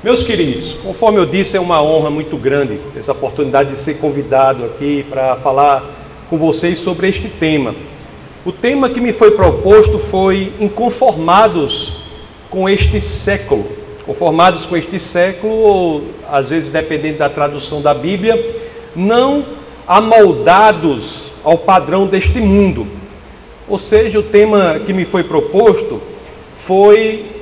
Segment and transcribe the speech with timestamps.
[0.00, 4.64] Meus queridos, conforme eu disse, é uma honra muito grande essa oportunidade de ser convidado
[4.64, 5.84] aqui para falar
[6.30, 7.74] com vocês sobre este tema.
[8.46, 11.94] O tema que me foi proposto foi Inconformados
[12.48, 13.66] com este século.
[14.06, 18.54] Conformados com este século, ou às vezes dependendo da tradução da Bíblia,
[18.94, 19.44] não
[19.84, 22.86] amoldados ao padrão deste mundo.
[23.68, 26.00] Ou seja, o tema que me foi proposto
[26.54, 27.37] foi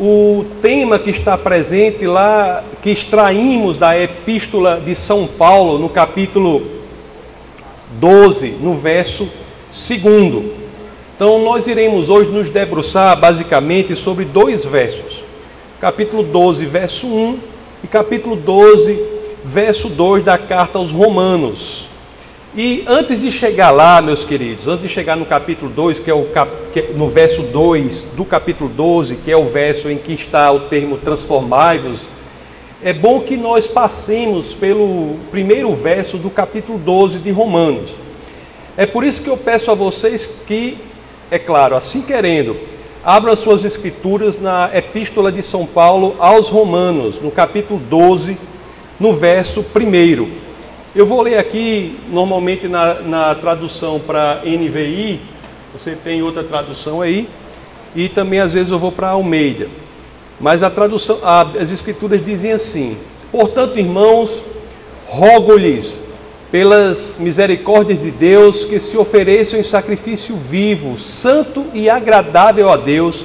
[0.00, 6.62] o tema que está presente lá, que extraímos da epístola de São Paulo, no capítulo
[7.98, 9.28] 12, no verso
[9.70, 10.60] 2.
[11.14, 15.22] Então, nós iremos hoje nos debruçar basicamente sobre dois versos.
[15.78, 17.38] Capítulo 12, verso 1
[17.84, 18.98] e capítulo 12,
[19.44, 21.90] verso 2 da carta aos Romanos.
[22.56, 26.14] E antes de chegar lá, meus queridos, antes de chegar no capítulo 2, que é
[26.14, 26.50] o cap...
[26.72, 30.60] que, no verso 2 do capítulo 12, que é o verso em que está o
[30.60, 32.08] termo transformai-vos,
[32.82, 37.90] é bom que nós passemos pelo primeiro verso do capítulo 12 de Romanos.
[38.76, 40.76] É por isso que eu peço a vocês que,
[41.30, 42.56] é claro, assim querendo,
[43.04, 48.36] abram suas escrituras na Epístola de São Paulo aos Romanos, no capítulo 12,
[48.98, 50.49] no verso 1.
[50.92, 55.20] Eu vou ler aqui, normalmente na, na tradução para NVI,
[55.72, 57.28] você tem outra tradução aí,
[57.94, 59.68] e também às vezes eu vou para Almeida.
[60.40, 62.96] Mas a tradução, as escrituras dizem assim:
[63.30, 64.42] Portanto, irmãos,
[65.06, 66.02] rogo-lhes
[66.50, 73.24] pelas misericórdias de Deus que se ofereçam em sacrifício vivo, santo e agradável a Deus.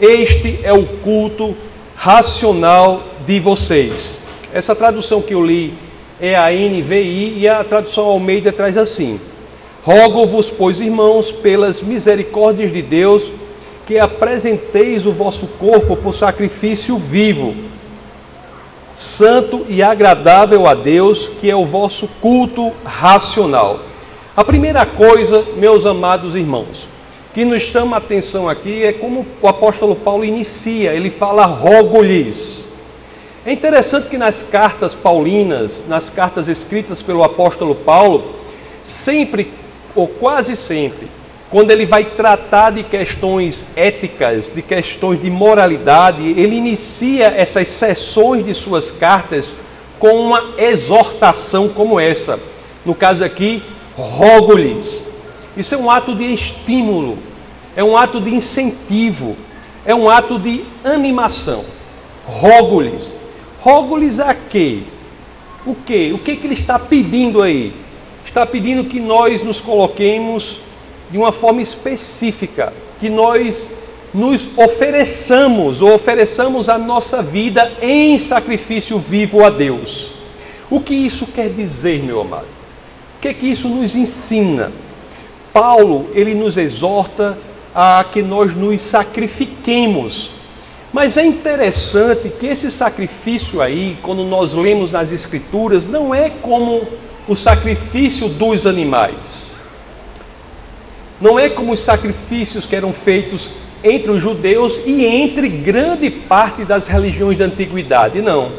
[0.00, 1.54] Este é o culto
[1.94, 4.16] racional de vocês.
[4.54, 5.83] Essa tradução que eu li
[6.20, 9.20] é a NVI e a tradução Almeida traz assim:
[9.82, 13.30] Rogo-vos, pois, irmãos, pelas misericórdias de Deus,
[13.86, 17.54] que apresenteis o vosso corpo por sacrifício vivo,
[18.94, 23.80] santo e agradável a Deus, que é o vosso culto racional.
[24.36, 26.88] A primeira coisa, meus amados irmãos,
[27.34, 32.63] que nos chama a atenção aqui é como o apóstolo Paulo inicia, ele fala rogo-lhes.
[33.46, 38.36] É interessante que nas cartas paulinas, nas cartas escritas pelo apóstolo Paulo,
[38.82, 39.52] sempre
[39.94, 41.08] ou quase sempre,
[41.50, 48.46] quando ele vai tratar de questões éticas, de questões de moralidade, ele inicia essas sessões
[48.46, 49.54] de suas cartas
[49.98, 52.40] com uma exortação como essa.
[52.82, 53.62] No caso aqui,
[53.94, 55.04] rogo-lhes.
[55.54, 57.18] Isso é um ato de estímulo,
[57.76, 59.36] é um ato de incentivo,
[59.84, 61.66] é um ato de animação.
[62.26, 63.14] Rogo-lhes.
[63.64, 64.82] Rogo-lhes a quê?
[65.64, 66.12] O quê?
[66.12, 67.72] O que, que ele está pedindo aí?
[68.22, 70.60] Está pedindo que nós nos coloquemos
[71.10, 73.70] de uma forma específica, que nós
[74.12, 80.10] nos ofereçamos ou ofereçamos a nossa vida em sacrifício vivo a Deus.
[80.68, 82.44] O que isso quer dizer, meu amado?
[83.16, 84.72] O que é que isso nos ensina?
[85.54, 87.38] Paulo, ele nos exorta
[87.74, 90.43] a que nós nos sacrifiquemos
[90.94, 96.86] mas é interessante que esse sacrifício aí, quando nós lemos nas Escrituras, não é como
[97.26, 99.60] o sacrifício dos animais.
[101.20, 103.48] Não é como os sacrifícios que eram feitos
[103.82, 108.22] entre os judeus e entre grande parte das religiões da antiguidade.
[108.22, 108.52] Não.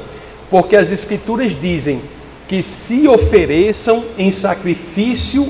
[0.49, 2.01] Porque as Escrituras dizem
[2.49, 5.49] que se ofereçam em sacrifício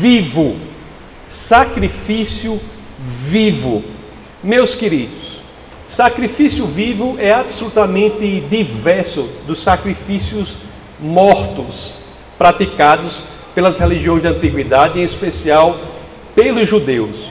[0.00, 0.56] vivo.
[1.28, 2.60] Sacrifício
[2.98, 3.84] vivo.
[4.42, 5.25] Meus queridos,
[5.86, 10.56] Sacrifício vivo é absolutamente diverso dos sacrifícios
[11.00, 11.96] mortos
[12.36, 13.22] praticados
[13.54, 15.78] pelas religiões da antiguidade, em especial
[16.34, 17.30] pelos judeus.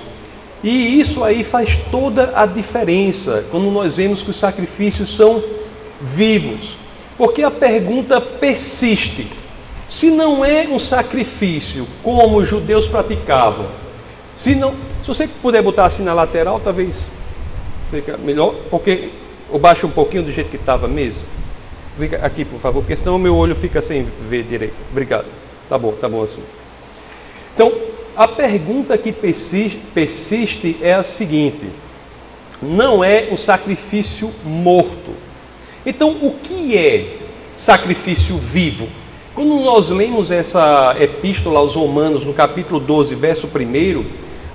[0.63, 5.43] E isso aí faz toda a diferença quando nós vemos que os sacrifícios são
[6.01, 6.77] vivos.
[7.17, 9.27] Porque a pergunta persiste:
[9.87, 13.67] se não é um sacrifício como os judeus praticavam,
[14.35, 17.05] se não, se você puder botar assim na lateral, talvez
[17.91, 19.09] Fica melhor, porque
[19.51, 21.21] eu baixo um pouquinho do jeito que estava mesmo.
[21.97, 24.75] Fica aqui, por favor, porque senão o meu olho fica sem ver direito.
[24.91, 25.25] Obrigado.
[25.69, 26.41] Tá bom, tá bom assim.
[27.53, 27.71] Então,
[28.15, 31.65] a pergunta que persiste, persiste é a seguinte:
[32.61, 35.11] não é o sacrifício morto.
[35.85, 37.17] Então, o que é
[37.55, 38.87] sacrifício vivo?
[39.33, 44.05] Quando nós lemos essa epístola aos Romanos, no capítulo 12, verso 1,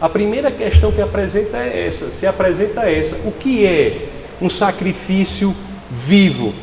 [0.00, 3.16] a primeira questão que apresenta é essa, se apresenta essa.
[3.24, 4.08] O que é
[4.40, 5.54] um sacrifício
[5.90, 6.54] vivo?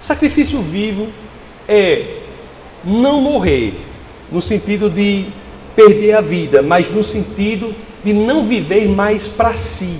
[0.00, 1.06] Sacrifício vivo
[1.68, 2.16] é
[2.84, 3.74] não morrer
[4.32, 5.26] no sentido de
[5.76, 7.72] perder a vida, mas no sentido
[8.04, 9.98] de não viver mais para si.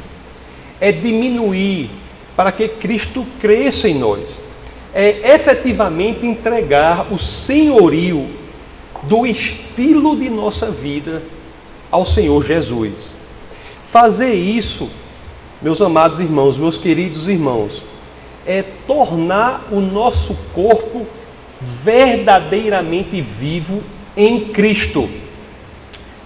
[0.80, 1.90] É diminuir,
[2.34, 4.40] para que Cristo cresça em nós.
[4.92, 8.28] É efetivamente entregar o senhorio
[9.04, 11.22] do estilo de nossa vida
[11.90, 13.16] ao Senhor Jesus.
[13.84, 14.88] Fazer isso,
[15.62, 17.82] meus amados irmãos, meus queridos irmãos,
[18.46, 21.06] é tornar o nosso corpo
[21.60, 23.82] verdadeiramente vivo
[24.16, 25.08] em Cristo.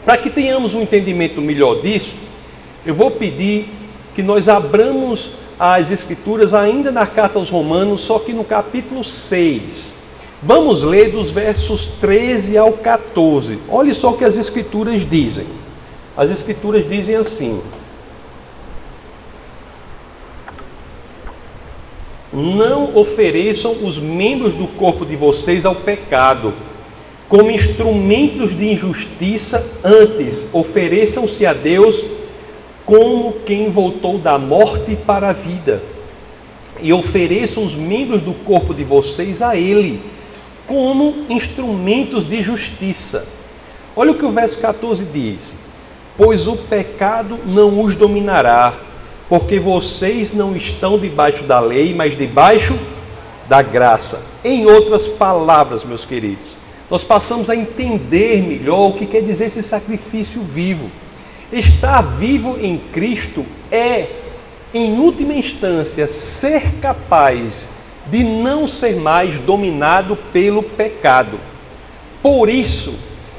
[0.04, 2.16] Para que tenhamos um entendimento melhor disso,
[2.84, 3.68] eu vou pedir
[4.14, 9.99] que nós abramos as Escrituras ainda na carta aos Romanos, só que no capítulo 6.
[10.42, 13.58] Vamos ler dos versos 13 ao 14.
[13.68, 15.46] Olhe só o que as Escrituras dizem.
[16.16, 17.60] As Escrituras dizem assim:
[22.32, 26.54] Não ofereçam os membros do corpo de vocês ao pecado,
[27.28, 32.02] como instrumentos de injustiça, antes ofereçam-se a Deus
[32.86, 35.82] como quem voltou da morte para a vida,
[36.80, 40.00] e ofereçam os membros do corpo de vocês a Ele,
[40.70, 43.26] como instrumentos de justiça.
[43.96, 45.56] Olha o que o verso 14 diz:
[46.16, 48.74] Pois o pecado não os dominará,
[49.28, 52.78] porque vocês não estão debaixo da lei, mas debaixo
[53.48, 54.22] da graça.
[54.44, 56.56] Em outras palavras, meus queridos,
[56.88, 60.88] nós passamos a entender melhor o que quer dizer esse sacrifício vivo.
[61.52, 64.06] Estar vivo em Cristo é,
[64.72, 67.68] em última instância, ser capaz
[68.10, 71.38] de não ser mais dominado pelo pecado.
[72.22, 72.94] Por isso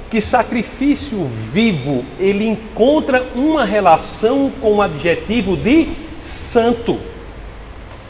[0.10, 5.90] que sacrifício vivo, ele encontra uma relação com o adjetivo de
[6.22, 7.00] santo.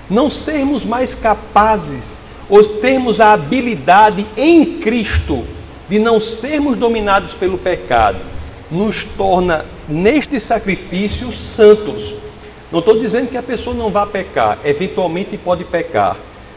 [0.10, 2.10] Não sermos mais capazes
[2.50, 5.46] ou termos a habilidade em Cristo
[5.88, 8.20] de não sermos dominados pelo pecado,
[8.72, 12.14] nos torna neste sacrifício santos.
[12.72, 16.16] Não estou dizendo que a pessoa não vá pecar, eventualmente pode pecar,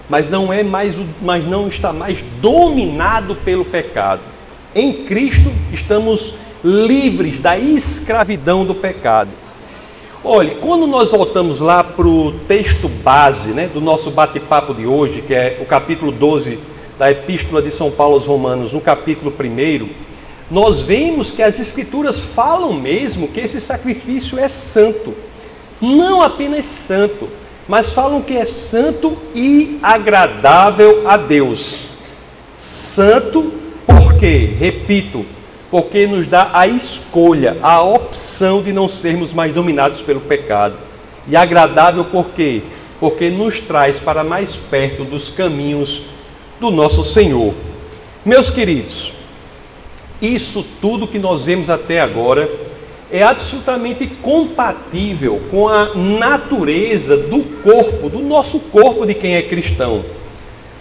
[0.08, 4.20] mas não é mais, mas não está mais dominado pelo pecado.
[4.74, 9.30] Em Cristo estamos livres da escravidão do pecado.
[10.22, 15.20] Olhe, quando nós voltamos lá para o texto base né, do nosso bate-papo de hoje,
[15.20, 16.58] que é o capítulo 12
[16.98, 19.88] da Epístola de São Paulo aos Romanos, no capítulo 1,
[20.50, 25.14] nós vemos que as Escrituras falam mesmo que esse sacrifício é santo.
[25.80, 27.28] Não apenas santo,
[27.68, 31.88] mas falam que é santo e agradável a Deus.
[32.56, 33.52] Santo,
[33.86, 34.50] por quê?
[34.58, 35.24] Repito,
[35.70, 40.74] porque nos dá a escolha, a opção de não sermos mais dominados pelo pecado.
[41.26, 42.62] E agradável por quê?
[43.00, 46.02] Porque nos traz para mais perto dos caminhos
[46.60, 47.54] do nosso Senhor.
[48.24, 49.12] Meus queridos,
[50.20, 52.48] isso tudo que nós vemos até agora
[53.16, 60.04] é absolutamente compatível com a natureza do corpo, do nosso corpo de quem é cristão.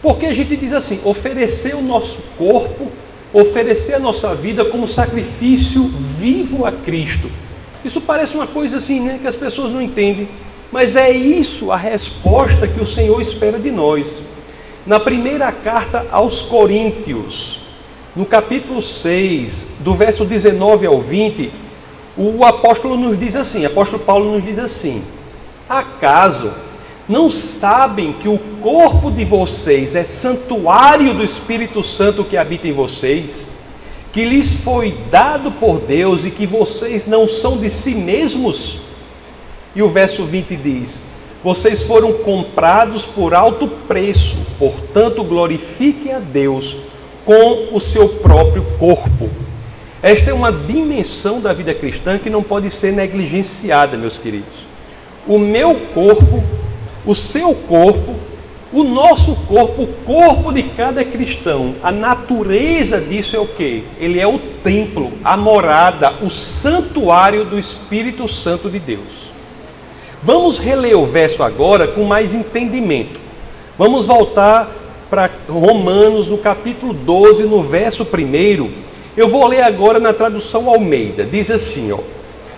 [0.02, 2.92] Porque a gente diz assim: oferecer o nosso corpo
[3.34, 5.84] oferecer a nossa vida como sacrifício
[6.20, 7.30] vivo a Cristo.
[7.84, 10.30] Isso parece uma coisa assim, né, que as pessoas não entendem,
[10.72, 14.22] mas é isso a resposta que o Senhor espera de nós.
[14.86, 17.60] Na primeira carta aos Coríntios,
[18.16, 21.52] no capítulo 6, do verso 19 ao 20,
[22.16, 25.04] o apóstolo nos diz assim, apóstolo Paulo nos diz assim:
[25.68, 26.52] Acaso
[27.10, 32.72] não sabem que o corpo de vocês é santuário do Espírito Santo que habita em
[32.72, 33.52] vocês?
[34.12, 38.80] Que lhes foi dado por Deus e que vocês não são de si mesmos?
[39.76, 41.02] E o verso 20 diz:
[41.44, 46.78] Vocês foram comprados por alto preço, portanto, glorifiquem a Deus
[47.26, 49.30] com o seu próprio corpo.
[50.04, 54.68] Esta é uma dimensão da vida cristã que não pode ser negligenciada, meus queridos.
[55.26, 56.44] O meu corpo
[57.06, 58.16] o seu corpo,
[58.72, 63.84] o nosso corpo, o corpo de cada cristão, a natureza disso é o que?
[64.00, 69.32] Ele é o templo, a morada, o santuário do Espírito Santo de Deus.
[70.22, 73.20] Vamos reler o verso agora com mais entendimento.
[73.78, 74.72] Vamos voltar
[75.10, 78.83] para Romanos, no capítulo 12, no verso 1.
[79.16, 81.24] Eu vou ler agora na tradução Almeida.
[81.24, 82.00] Diz assim, ó: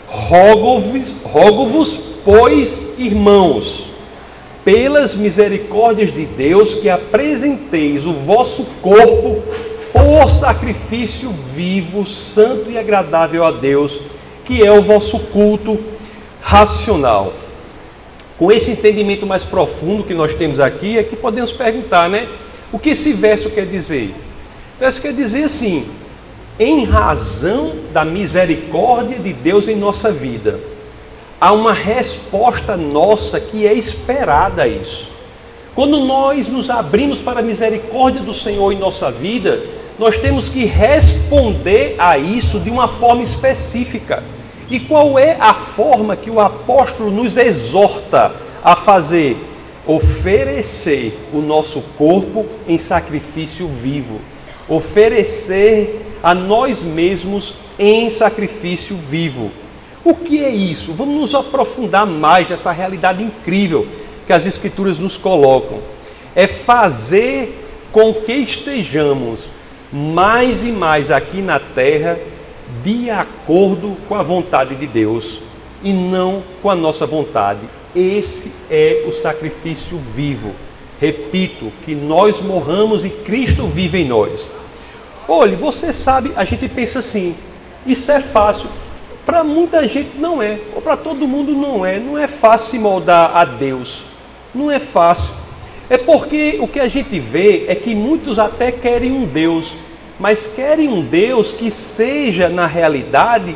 [0.07, 3.87] Rogo-vos, rogo-vos pois, irmãos,
[4.63, 9.43] pelas misericórdias de Deus, que apresenteis o vosso corpo
[9.93, 14.01] por sacrifício vivo, santo e agradável a Deus,
[14.43, 15.79] que é o vosso culto
[16.41, 17.33] racional.
[18.37, 22.27] Com esse entendimento mais profundo que nós temos aqui, é que podemos perguntar, né?
[22.71, 24.13] O que esse verso quer dizer?
[24.75, 25.87] O verso quer dizer assim:
[26.59, 30.59] em razão da misericórdia de Deus em nossa vida,
[31.39, 35.09] há uma resposta nossa que é esperada a isso.
[35.73, 39.61] Quando nós nos abrimos para a misericórdia do Senhor em nossa vida,
[39.99, 44.23] nós temos que responder a isso de uma forma específica.
[44.69, 48.33] E qual é a forma que o apóstolo nos exorta
[48.63, 49.37] a fazer?
[49.85, 54.19] Oferecer o nosso corpo em sacrifício vivo.
[54.67, 59.51] Oferecer a nós mesmos em sacrifício vivo.
[60.03, 60.93] O que é isso?
[60.93, 63.87] Vamos nos aprofundar mais nessa realidade incrível
[64.27, 65.79] que as Escrituras nos colocam.
[66.35, 69.39] É fazer com que estejamos
[69.91, 72.19] mais e mais aqui na terra
[72.83, 75.41] de acordo com a vontade de Deus
[75.83, 77.61] e não com a nossa vontade.
[77.95, 80.51] Esse é o sacrifício vivo.
[80.99, 84.51] Repito, que nós morramos e Cristo vive em nós.
[85.27, 87.35] Olhe, você sabe, a gente pensa assim,
[87.85, 88.69] isso é fácil.
[89.25, 91.99] Para muita gente não é, ou para todo mundo não é.
[91.99, 94.03] Não é fácil moldar a Deus.
[94.53, 95.33] Não é fácil.
[95.89, 99.73] É porque o que a gente vê é que muitos até querem um Deus,
[100.19, 103.55] mas querem um Deus que seja, na realidade,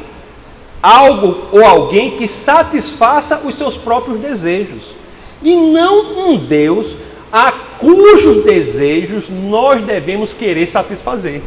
[0.82, 4.94] algo ou alguém que satisfaça os seus próprios desejos.
[5.42, 6.96] E não um Deus
[7.32, 11.42] a cujos desejos nós devemos querer satisfazer.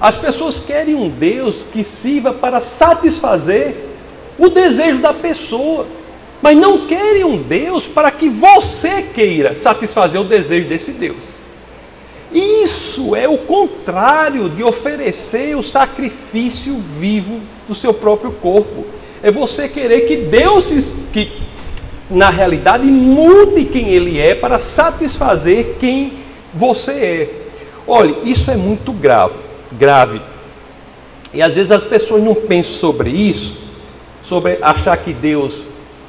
[0.00, 3.74] As pessoas querem um Deus que sirva para satisfazer
[4.38, 5.86] o desejo da pessoa,
[6.40, 11.40] mas não querem um Deus para que você queira satisfazer o desejo desse Deus.
[12.32, 18.86] Isso é o contrário de oferecer o sacrifício vivo do seu próprio corpo.
[19.22, 21.30] É você querer que Deus, que
[22.10, 26.14] na realidade mude quem Ele é para satisfazer quem
[26.52, 27.34] você é.
[27.86, 30.20] Olha, isso é muito grave grave.
[31.32, 33.56] E às vezes as pessoas não pensam sobre isso,
[34.22, 35.64] sobre achar que Deus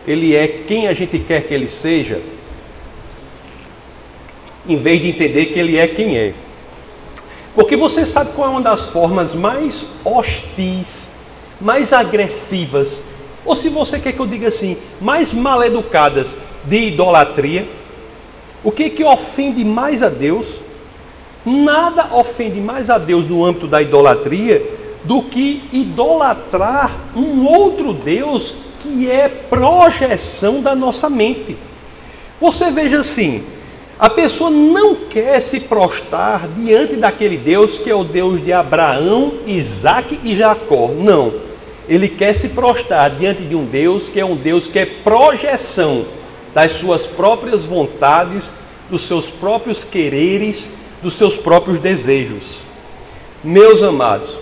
[0.08, 2.20] ele é quem a gente quer que ele seja,
[4.68, 6.34] em vez de entender que ele é quem é.
[7.54, 11.08] Porque você sabe qual é uma das formas mais hostis,
[11.60, 13.00] mais agressivas,
[13.46, 17.68] ou se você quer que eu diga assim, mais mal educadas de idolatria?
[18.64, 20.48] O que que ofende mais a Deus?
[21.44, 24.62] Nada ofende mais a Deus no âmbito da idolatria
[25.04, 31.58] do que idolatrar um outro Deus que é projeção da nossa mente.
[32.40, 33.44] Você veja assim,
[34.00, 39.34] a pessoa não quer se prostrar diante daquele Deus que é o Deus de Abraão,
[39.48, 40.88] Isaac e Jacó.
[40.88, 41.51] Não.
[41.88, 46.06] Ele quer se prostrar diante de um Deus que é um Deus que é projeção
[46.54, 48.52] das suas próprias vontades,
[48.90, 50.70] dos seus próprios quereres
[51.02, 52.60] dos seus próprios desejos.
[53.44, 54.38] Meus amados,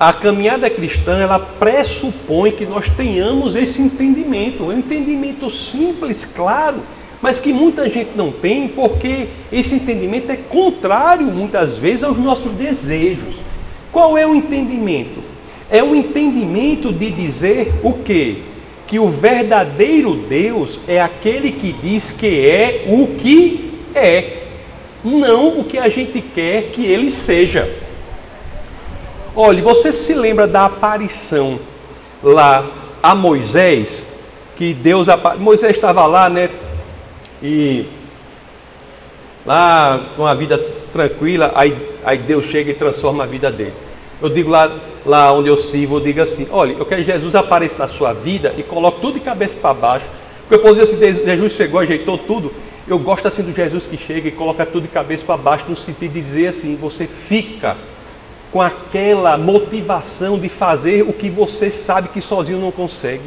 [0.00, 6.78] a caminhada cristã ela pressupõe que nós tenhamos esse entendimento, um entendimento simples, claro,
[7.20, 12.52] mas que muita gente não tem porque esse entendimento é contrário muitas vezes aos nossos
[12.52, 13.34] desejos.
[13.92, 15.27] Qual é o entendimento?
[15.70, 18.38] É o entendimento de dizer o quê?
[18.86, 24.38] Que o verdadeiro Deus é aquele que diz que é o que é
[25.04, 27.72] não o que a gente quer que ele seja.
[29.34, 31.60] Olhe, você se lembra da aparição
[32.22, 32.66] lá
[33.02, 34.06] a Moisés,
[34.56, 35.06] que Deus
[35.38, 36.50] Moisés estava lá, né?
[37.42, 37.86] E
[39.46, 40.58] lá com a vida
[40.92, 43.74] tranquila, aí, aí Deus chega e transforma a vida dele.
[44.20, 44.70] Eu digo lá,
[45.08, 48.12] lá onde eu sirvo, eu digo assim: olha, eu quero que Jesus apareça na sua
[48.12, 50.06] vida e coloque tudo de cabeça para baixo.
[50.40, 52.52] Porque eu posso dizer assim: Jesus chegou, ajeitou tudo.
[52.86, 55.76] Eu gosto assim do Jesus que chega e coloca tudo de cabeça para baixo, no
[55.76, 57.76] sentido de dizer assim: você fica
[58.52, 63.24] com aquela motivação de fazer o que você sabe que sozinho não consegue.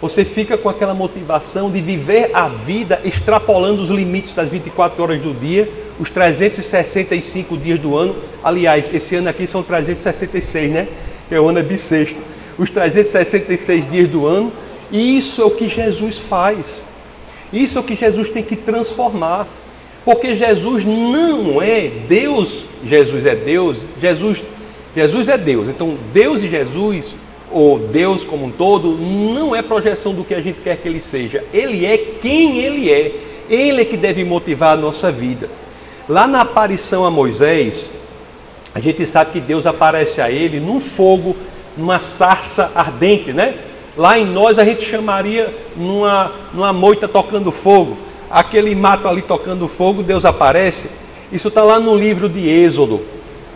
[0.00, 5.20] Você fica com aquela motivação de viver a vida extrapolando os limites das 24 horas
[5.20, 8.16] do dia, os 365 dias do ano.
[8.42, 10.88] Aliás, esse ano aqui são 366, né?
[11.30, 12.16] É o ano bissexto.
[12.56, 14.52] Os 366 dias do ano.
[14.90, 16.82] E isso é o que Jesus faz.
[17.52, 19.46] Isso é o que Jesus tem que transformar.
[20.04, 24.42] Porque Jesus não é Deus, Jesus é Deus, Jesus,
[24.96, 25.68] Jesus é Deus.
[25.68, 27.14] Então, Deus e Jesus,
[27.50, 31.00] ou Deus como um todo, não é projeção do que a gente quer que ele
[31.00, 31.44] seja.
[31.52, 33.12] Ele é quem ele é.
[33.50, 35.48] Ele é que deve motivar a nossa vida.
[36.08, 37.90] Lá na aparição a Moisés,
[38.74, 41.36] a gente sabe que Deus aparece a ele num fogo,
[41.76, 43.56] numa sarça ardente, né?
[43.96, 47.98] Lá em nós a gente chamaria numa, numa moita tocando fogo.
[48.30, 50.88] Aquele mato ali tocando fogo, Deus aparece.
[51.30, 53.02] Isso está lá no livro de Êxodo,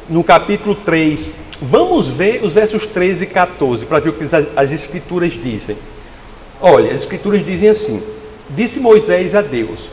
[0.08, 1.30] no capítulo 3.
[1.60, 5.76] Vamos ver os versos 13 e 14 para ver o que as, as escrituras dizem.
[6.60, 8.02] Olha, as escrituras dizem assim:
[8.50, 9.90] Disse Moisés a Deus: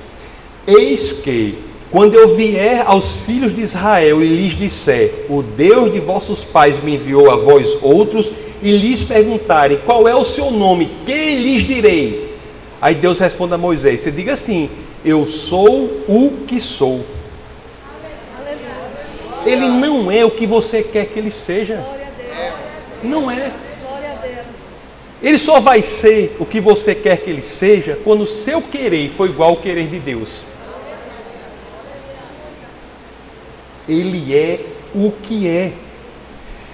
[0.66, 6.00] Eis que, quando eu vier aos filhos de Israel e lhes disser: O Deus de
[6.00, 8.32] vossos pais me enviou a vós outros,
[8.62, 12.36] e lhes perguntarem qual é o seu nome, que lhes direi?
[12.82, 14.70] Aí Deus responde a Moisés: Você diga assim:
[15.04, 17.04] Eu sou o que sou.
[19.46, 21.84] Ele não é o que você quer que ele seja.
[23.02, 23.52] Não é.
[25.22, 29.10] Ele só vai ser o que você quer que ele seja quando o seu querer
[29.10, 30.44] for igual ao querer de Deus.
[33.90, 34.60] Ele é
[34.94, 35.74] o que é.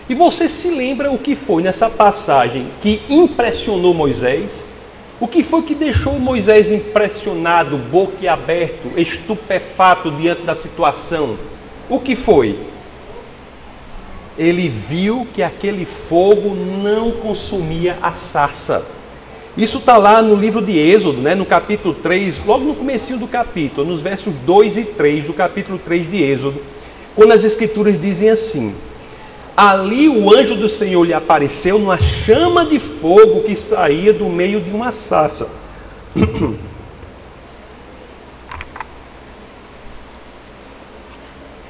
[0.07, 4.65] E você se lembra o que foi nessa passagem que impressionou Moisés?
[5.19, 11.37] O que foi que deixou Moisés impressionado, boquiaberto, estupefato diante da situação?
[11.89, 12.59] O que foi?
[14.37, 18.85] Ele viu que aquele fogo não consumia a sarça.
[19.57, 23.25] Isso está lá no livro de Êxodo, né, no capítulo 3, logo no começo do
[23.25, 26.61] capítulo, nos versos 2 e 3 do capítulo 3 de Êxodo,
[27.15, 28.75] quando as escrituras dizem assim:
[29.55, 34.59] Ali o anjo do Senhor lhe apareceu numa chama de fogo que saía do meio
[34.59, 35.47] de uma sarça.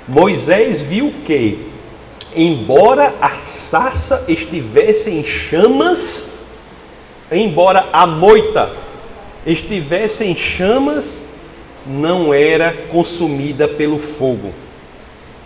[0.08, 1.68] Moisés viu que,
[2.36, 6.32] embora a sarça estivesse em chamas,
[7.32, 8.72] embora a moita
[9.46, 11.20] estivesse em chamas,
[11.86, 14.65] não era consumida pelo fogo.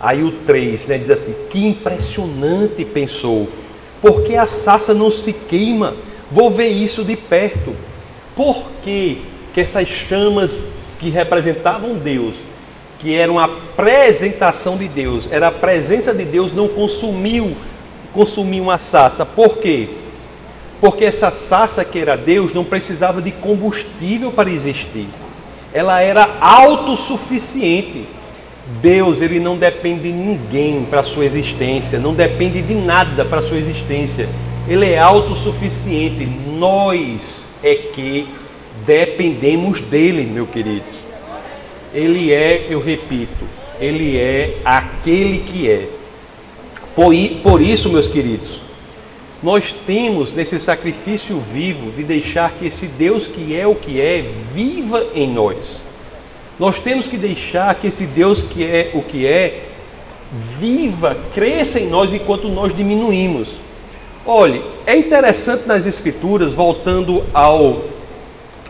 [0.00, 3.48] Aí o 3 né, diz assim: Que impressionante, pensou,
[4.00, 5.94] porque a sarça não se queima.
[6.30, 7.74] Vou ver isso de perto.
[8.34, 9.18] Por que,
[9.52, 10.66] que essas chamas
[10.98, 12.36] que representavam Deus,
[12.98, 17.56] que eram a apresentação de Deus, era a presença de Deus, não consumiu,
[18.14, 19.26] consumiu a sarça?
[19.26, 19.88] Por quê?
[20.80, 25.08] Porque essa sarça que era Deus não precisava de combustível para existir.
[25.74, 28.06] Ela era autossuficiente.
[28.80, 33.40] Deus, ele não depende de ninguém para a sua existência, não depende de nada para
[33.40, 34.28] a sua existência.
[34.68, 36.26] Ele é autossuficiente.
[36.26, 38.28] Nós é que
[38.86, 40.84] dependemos dele, meu querido.
[41.92, 43.44] Ele é, eu repito,
[43.80, 45.88] ele é aquele que é.
[46.94, 48.60] Por isso, meus queridos,
[49.42, 54.22] nós temos nesse sacrifício vivo de deixar que esse Deus que é o que é
[54.54, 55.82] viva em nós.
[56.60, 59.62] Nós temos que deixar que esse Deus que é o que é
[60.58, 63.48] viva, cresça em nós enquanto nós diminuímos.
[64.26, 67.84] Olhe, é interessante nas Escrituras, voltando ao,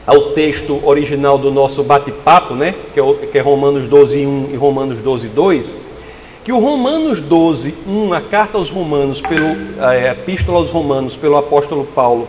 [0.06, 2.76] ao texto original do nosso bate-papo, né?
[2.94, 5.74] que, é, que é Romanos 12, 1 e Romanos 12, 2,
[6.44, 9.48] que o Romanos 12, 1, a carta aos Romanos, pelo,
[9.80, 12.28] a epístola aos Romanos, pelo apóstolo Paulo,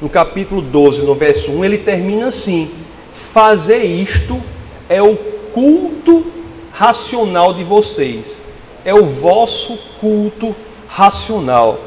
[0.00, 2.70] no capítulo 12, no verso 1, ele termina assim:
[3.12, 4.40] Fazer isto
[4.88, 5.16] é o
[5.52, 6.24] culto
[6.72, 8.42] racional de vocês.
[8.84, 10.54] É o vosso culto
[10.88, 11.78] racional.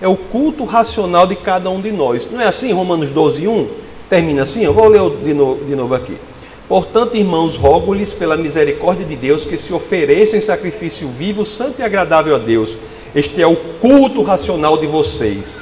[0.00, 2.30] É o culto racional de cada um de nós.
[2.30, 2.72] Não é assim?
[2.72, 3.68] Romanos 12, 1
[4.08, 4.64] termina assim.
[4.64, 6.16] Eu vou ler de novo, de novo aqui.
[6.68, 11.82] Portanto, irmãos, rogo-lhes pela misericórdia de Deus que se ofereçam em sacrifício vivo, santo e
[11.82, 12.76] agradável a Deus.
[13.14, 15.60] Este é o culto racional de vocês.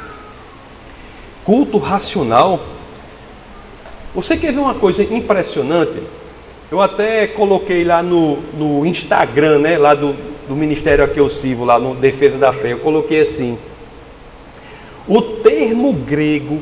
[1.45, 2.61] Culto racional?
[4.15, 6.03] Você quer ver uma coisa impressionante?
[6.70, 10.16] Eu até coloquei lá no, no Instagram, né, lá do,
[10.48, 13.57] do ministério a que eu sirvo, lá no Defesa da Fé, eu coloquei assim.
[15.07, 16.61] O termo grego,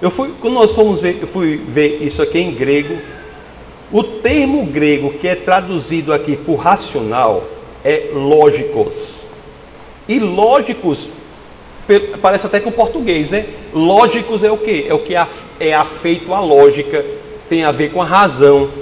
[0.00, 2.98] eu fui, quando nós fomos ver, eu fui ver isso aqui em grego,
[3.90, 7.44] o termo grego que é traduzido aqui por racional
[7.82, 9.26] é lógicos.
[10.06, 11.08] E lógicos
[12.20, 13.46] parece até com português, né?
[13.72, 14.86] Lógicos é o que?
[14.86, 15.14] É o que
[15.58, 17.04] é afeito à lógica,
[17.48, 18.81] tem a ver com a razão.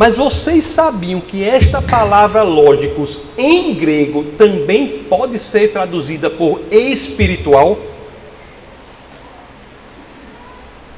[0.00, 7.78] Mas vocês sabiam que esta palavra lógicos em grego também pode ser traduzida por espiritual?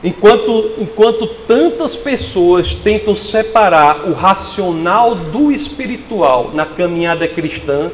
[0.05, 7.91] Enquanto, enquanto tantas pessoas tentam separar o racional do espiritual na caminhada cristã,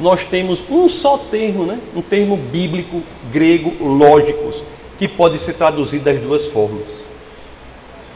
[0.00, 1.78] nós temos um só termo, né?
[1.94, 4.62] um termo bíblico grego, lógicos,
[4.98, 6.99] que pode ser traduzido das duas formas.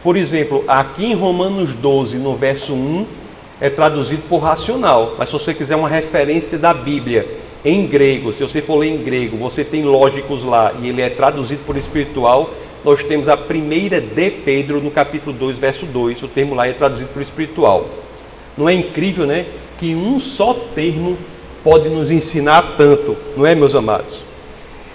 [0.04, 3.06] Por exemplo, aqui em Romanos 12, no verso 1,
[3.58, 7.26] é traduzido por racional, mas se você quiser uma referência da Bíblia
[7.64, 11.08] em grego, se você for ler em grego, você tem lógicos lá e ele é
[11.08, 12.50] traduzido por espiritual,
[12.84, 16.74] nós temos a primeira de Pedro no capítulo 2, verso 2, o termo lá é
[16.74, 17.88] traduzido por espiritual.
[18.58, 19.46] Não é incrível, né?
[19.78, 21.16] Que um só termo
[21.64, 24.22] pode nos ensinar tanto, não é, meus amados?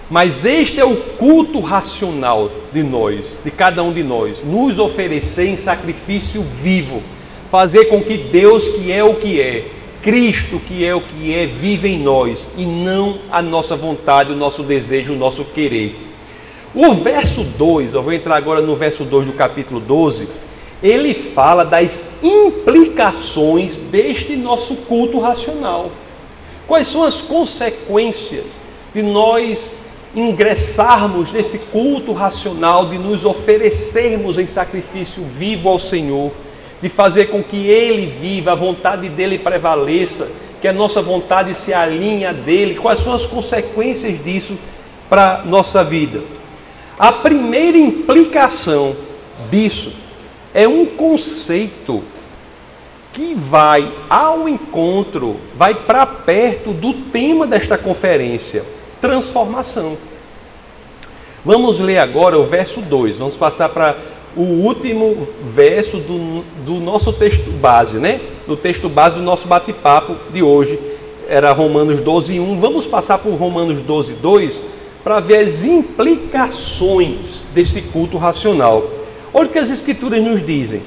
[0.09, 5.45] Mas este é o culto racional de nós, de cada um de nós, nos oferecer
[5.45, 7.03] em sacrifício vivo,
[7.51, 9.65] fazer com que Deus, que é o que é,
[10.01, 14.35] Cristo, que é o que é, vive em nós e não a nossa vontade, o
[14.35, 15.95] nosso desejo, o nosso querer.
[16.73, 20.27] O verso 2, eu vou entrar agora no verso 2 do capítulo 12,
[20.81, 25.91] ele fala das implicações deste nosso culto racional.
[26.67, 28.45] Quais são as consequências
[28.93, 29.75] de nós
[30.15, 36.31] ingressarmos nesse culto racional, de nos oferecermos em sacrifício vivo ao Senhor,
[36.81, 40.29] de fazer com que Ele viva, a vontade dele prevaleça,
[40.61, 42.75] que a nossa vontade se alinhe a dele.
[42.75, 44.57] Quais são as consequências disso
[45.09, 46.21] para nossa vida?
[46.97, 48.95] A primeira implicação
[49.49, 49.93] disso
[50.53, 52.03] é um conceito
[53.13, 59.97] que vai ao encontro, vai para perto do tema desta conferência transformação.
[61.43, 63.17] Vamos ler agora o verso 2.
[63.19, 63.95] Vamos passar para
[64.35, 68.19] o último verso do, do nosso texto base, né?
[68.45, 70.79] Do texto base do nosso bate-papo de hoje.
[71.27, 72.59] Era Romanos 12, 1.
[72.59, 74.63] Vamos passar por Romanos 12, 2
[75.03, 78.89] para ver as implicações desse culto racional.
[79.33, 80.81] Olha o que as Escrituras nos dizem.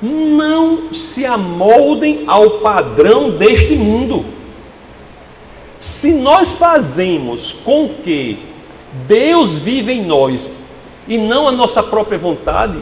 [0.00, 4.24] Não se amoldem ao padrão deste mundo
[5.86, 8.40] se nós fazemos com que
[9.06, 10.50] Deus vive em nós
[11.06, 12.76] e não a nossa própria vontade,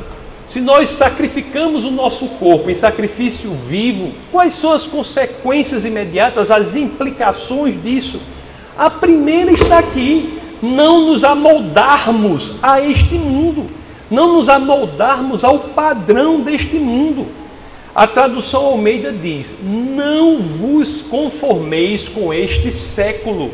[0.46, 6.74] se nós sacrificamos o nosso corpo em sacrifício vivo, quais são as consequências imediatas, as
[6.74, 8.18] implicações disso?
[8.76, 13.66] A primeira está aqui: não nos amoldarmos a este mundo,
[14.10, 17.26] não nos amoldarmos ao padrão deste mundo.
[17.94, 23.52] A tradução Almeida diz: Não vos conformeis com este século.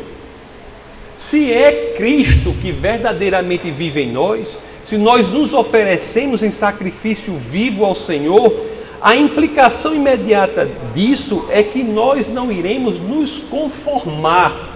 [1.15, 4.47] Se é Cristo que verdadeiramente vive em nós,
[4.83, 8.51] se nós nos oferecemos em sacrifício vivo ao Senhor,
[8.99, 14.69] a implicação imediata disso é que nós não iremos nos conformar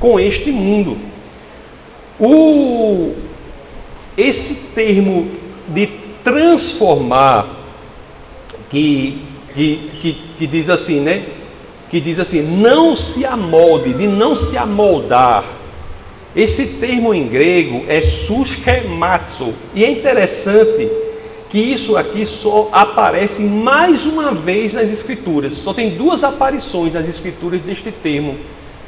[0.00, 0.98] com este mundo.
[2.18, 3.14] O,
[4.16, 5.30] esse termo
[5.68, 5.88] de
[6.24, 7.63] transformar
[8.70, 9.18] que,
[9.54, 11.22] que, que, que diz assim, né?
[11.90, 15.44] Que diz assim, não se amolde, de não se amoldar.
[16.34, 19.54] Esse termo em grego é suschematsu.
[19.74, 20.90] E é interessante
[21.48, 25.52] que isso aqui só aparece mais uma vez nas escrituras.
[25.52, 28.34] Só tem duas aparições nas escrituras deste termo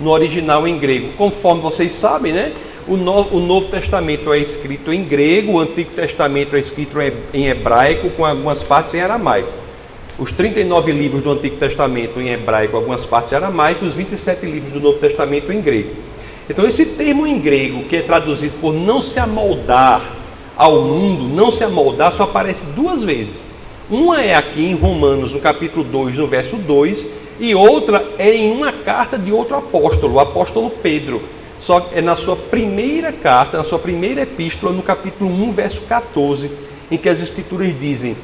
[0.00, 1.12] no original em grego.
[1.16, 2.52] Conforme vocês sabem, né?
[2.88, 6.98] O, no, o Novo Testamento é escrito em grego, o Antigo Testamento é escrito
[7.32, 9.65] em hebraico, com algumas partes em aramaico
[10.18, 14.46] os 39 livros do Antigo Testamento em hebraico, algumas partes em aramaico, e os 27
[14.46, 15.90] livros do Novo Testamento em grego.
[16.48, 20.16] Então, esse termo em grego, que é traduzido por não se amoldar
[20.56, 23.44] ao mundo, não se amoldar, só aparece duas vezes.
[23.90, 27.06] Uma é aqui em Romanos, no capítulo 2, no verso 2,
[27.38, 31.20] e outra é em uma carta de outro apóstolo, o apóstolo Pedro.
[31.60, 36.50] Só é na sua primeira carta, na sua primeira epístola, no capítulo 1, verso 14,
[36.90, 38.16] em que as escrituras dizem: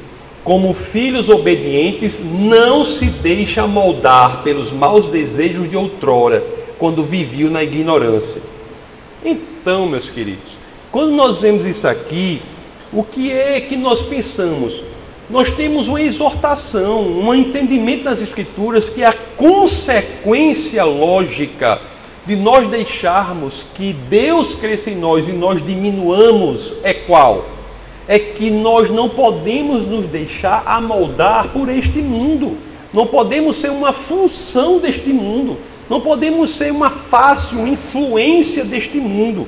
[0.43, 6.43] como filhos obedientes, não se deixa moldar pelos maus desejos de outrora,
[6.77, 8.41] quando viviam na ignorância.
[9.23, 10.57] Então, meus queridos,
[10.91, 12.41] quando nós vemos isso aqui,
[12.91, 14.83] o que é que nós pensamos?
[15.29, 21.79] Nós temos uma exortação, um entendimento das Escrituras que a consequência lógica
[22.25, 27.45] de nós deixarmos que Deus cresça em nós e nós diminuamos é qual?
[28.07, 32.57] É que nós não podemos nos deixar amoldar por este mundo.
[32.93, 35.57] Não podemos ser uma função deste mundo.
[35.89, 39.47] Não podemos ser uma fácil influência deste mundo.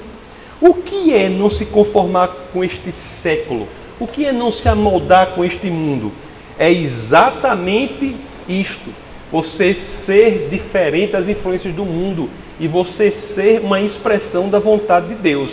[0.61, 3.67] O que é não se conformar com este século?
[3.99, 6.11] O que é não se amoldar com este mundo?
[6.57, 8.15] É exatamente
[8.47, 8.89] isto.
[9.31, 15.15] Você ser diferente das influências do mundo e você ser uma expressão da vontade de
[15.15, 15.51] Deus.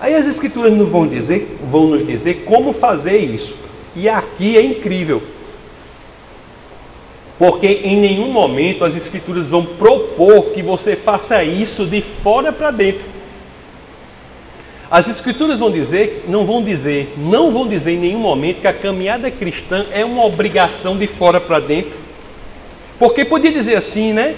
[0.00, 3.54] Aí as escrituras nos vão dizer, vão nos dizer como fazer isso.
[3.94, 5.22] E aqui é incrível.
[7.38, 12.70] Porque em nenhum momento as escrituras vão propor que você faça isso de fora para
[12.70, 13.04] dentro.
[14.90, 18.72] As escrituras vão dizer, não vão dizer, não vão dizer em nenhum momento que a
[18.72, 21.92] caminhada cristã é uma obrigação de fora para dentro.
[22.98, 24.34] Porque podia dizer assim, né?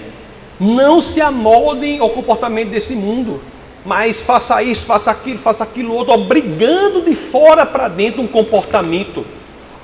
[0.60, 3.40] Não se amoldem ao comportamento desse mundo
[3.84, 9.24] mas faça isso, faça aquilo, faça aquilo outro, obrigando de fora para dentro um comportamento.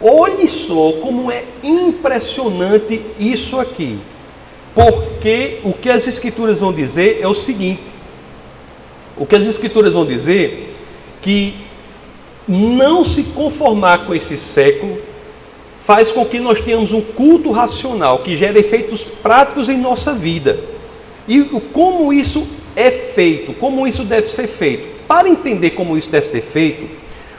[0.01, 3.99] Olhe só como é impressionante isso aqui.
[4.75, 7.83] Porque o que as escrituras vão dizer é o seguinte:
[9.19, 10.75] o que as Escrituras vão dizer
[11.21, 11.55] que
[12.47, 14.99] não se conformar com esse século
[15.83, 20.61] faz com que nós tenhamos um culto racional que gera efeitos práticos em nossa vida.
[21.27, 22.47] E como isso
[22.79, 24.89] é feito, como isso deve ser feito.
[25.07, 26.89] Para entender como isso deve ser feito,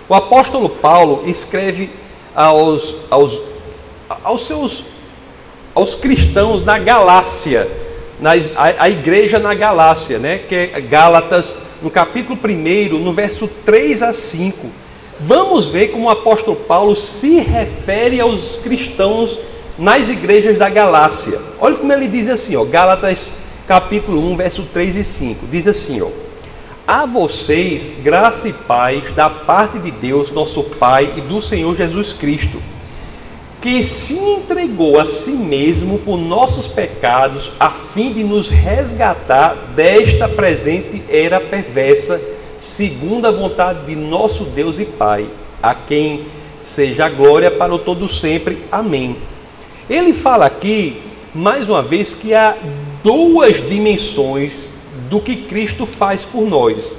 [0.07, 1.89] o apóstolo Paulo escreve
[2.35, 3.41] aos, aos,
[4.23, 4.83] aos seus
[5.73, 7.69] aos cristãos na Galácia,
[8.19, 13.47] na, a, a igreja na Galácia, né, que é Gálatas, no capítulo 1, no verso
[13.65, 14.67] 3 a 5.
[15.19, 19.39] Vamos ver como o apóstolo Paulo se refere aos cristãos
[19.77, 21.39] nas igrejas da Galácia.
[21.61, 23.31] Olha como ele diz assim, ó, Gálatas
[23.69, 25.45] capítulo 1, verso 3 e 5.
[25.45, 26.09] Diz assim, ó:
[26.87, 32.11] A vocês graça e paz da parte de Deus, nosso Pai e do Senhor Jesus
[32.11, 32.59] Cristo
[33.61, 40.29] que se entregou a si mesmo por nossos pecados, a fim de nos resgatar desta
[40.29, 42.21] presente era perversa,
[42.57, 45.27] segundo a vontade de nosso Deus e Pai,
[45.61, 46.23] a quem
[46.61, 48.63] seja a glória para o todo sempre.
[48.71, 49.17] Amém.
[49.89, 51.01] Ele fala aqui,
[51.35, 52.55] mais uma vez, que há
[53.03, 54.69] duas dimensões
[55.09, 56.93] do que Cristo faz por nós.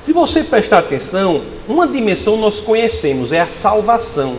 [0.00, 4.36] Se você prestar atenção, uma dimensão nós conhecemos, é a salvação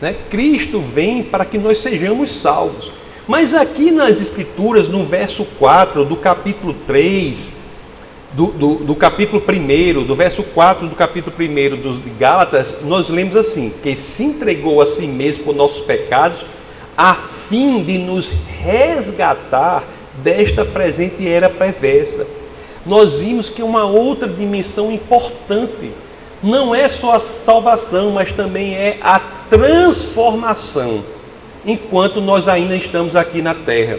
[0.00, 0.14] né?
[0.30, 2.90] Cristo vem para que nós sejamos salvos.
[3.26, 7.52] Mas aqui nas Escrituras, no verso 4 do capítulo 3,
[8.32, 13.34] do, do, do, capítulo 1, do verso 4 do capítulo 1 dos Gálatas, nós lemos
[13.34, 16.44] assim: que se entregou a si mesmo por nossos pecados,
[16.96, 18.30] a fim de nos
[18.62, 19.82] resgatar
[20.22, 22.26] desta presente era perversa.
[22.84, 25.90] Nós vimos que uma outra dimensão importante
[26.42, 29.18] não é só a salvação, mas também é a
[29.50, 31.02] transformação,
[31.64, 33.98] enquanto nós ainda estamos aqui na terra.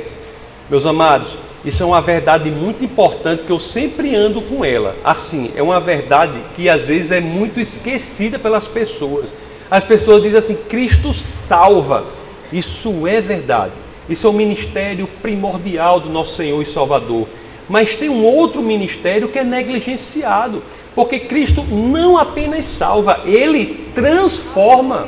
[0.70, 4.96] Meus amados, isso é uma verdade muito importante que eu sempre ando com ela.
[5.04, 9.30] Assim, é uma verdade que às vezes é muito esquecida pelas pessoas.
[9.70, 12.06] As pessoas dizem assim: Cristo salva.
[12.54, 13.74] Isso é verdade.
[14.10, 17.28] Isso é o ministério primordial do nosso Senhor e Salvador.
[17.68, 20.64] Mas tem um outro ministério que é negligenciado,
[20.96, 25.08] porque Cristo não apenas salva, ele transforma.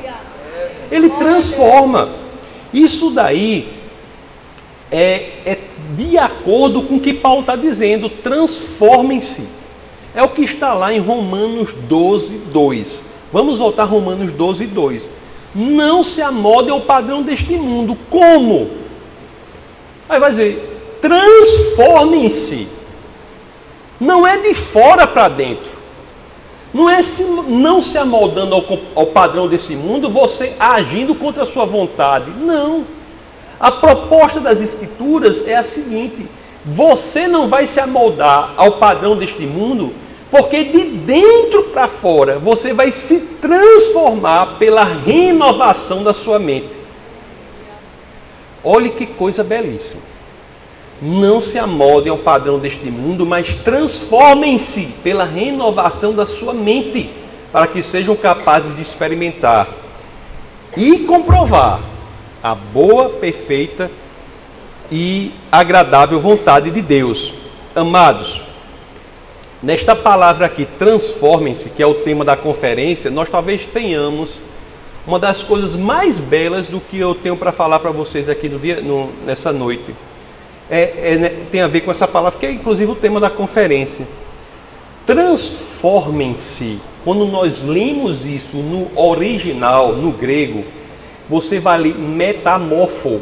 [0.92, 2.10] Ele transforma.
[2.74, 3.70] Isso daí
[4.92, 5.58] é, é
[5.96, 9.44] de acordo com o que Paulo está dizendo, transformem-se.
[10.14, 13.04] É o que está lá em Romanos 12, 2.
[13.32, 15.10] Vamos voltar a Romanos 12, 2.
[15.56, 17.98] Não se amode ao padrão deste mundo.
[18.10, 18.70] Como?
[20.10, 22.68] Aí vai dizer, transformem-se.
[24.00, 25.70] Não é de fora para dentro.
[26.74, 28.64] Não é se, não se amoldando ao,
[28.96, 32.32] ao padrão desse mundo, você agindo contra a sua vontade.
[32.32, 32.86] Não.
[33.60, 36.26] A proposta das Escrituras é a seguinte:
[36.66, 39.94] você não vai se amoldar ao padrão deste mundo,
[40.32, 46.79] porque de dentro para fora você vai se transformar pela renovação da sua mente.
[48.64, 50.02] Olhe que coisa belíssima.
[51.02, 57.10] Não se amoldem ao padrão deste mundo, mas transformem-se pela renovação da sua mente,
[57.52, 59.68] para que sejam capazes de experimentar
[60.76, 61.80] e comprovar
[62.44, 63.90] a boa, perfeita
[64.92, 67.34] e agradável vontade de Deus.
[67.76, 68.42] Amados,
[69.64, 74.32] nesta palavra aqui, transformem-se, que é o tema da conferência, nós talvez tenhamos
[75.10, 78.60] uma das coisas mais belas do que eu tenho para falar para vocês aqui no
[78.60, 79.96] dia, no, nessa noite
[80.70, 83.28] é, é, né, tem a ver com essa palavra, que é inclusive o tema da
[83.28, 84.08] conferência.
[85.08, 86.80] Transformem-se.
[87.04, 90.64] Quando nós lemos isso no original, no grego,
[91.28, 93.20] você vai ler metamorfo.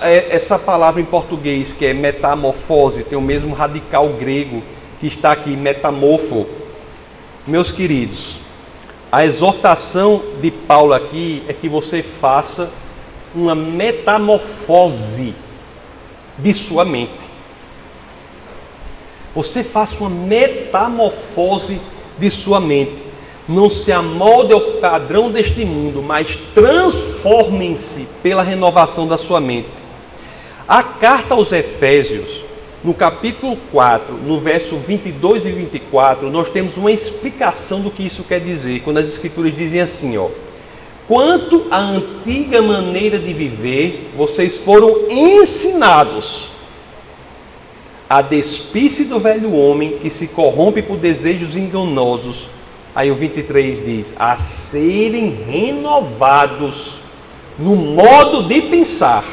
[0.00, 4.62] É, essa palavra em português, que é metamorfose, tem o mesmo radical grego
[5.00, 6.46] que está aqui, metamorfo.
[7.46, 8.40] Meus queridos,
[9.10, 12.70] a exortação de Paulo aqui é que você faça
[13.34, 15.34] uma metamorfose
[16.36, 17.28] de sua mente.
[19.34, 21.80] Você faça uma metamorfose
[22.18, 23.08] de sua mente.
[23.48, 29.68] Não se amolde ao padrão deste mundo, mas transformem-se pela renovação da sua mente.
[30.66, 32.44] A carta aos Efésios,
[32.82, 38.22] no capítulo 4, no verso 22 e 24, nós temos uma explicação do que isso
[38.22, 40.28] quer dizer, quando as escrituras dizem assim, ó:
[41.08, 46.48] Quanto à antiga maneira de viver, vocês foram ensinados
[48.08, 52.48] a despir-se do velho homem que se corrompe por desejos enganosos.
[52.94, 57.00] Aí o 23 diz: a serem renovados
[57.58, 59.24] no modo de pensar.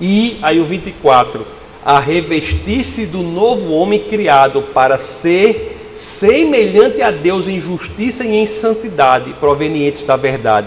[0.00, 1.46] E aí o 24:
[1.86, 8.44] a revestir-se do novo homem criado para ser semelhante a Deus em justiça e em
[8.44, 10.66] santidade, provenientes da verdade.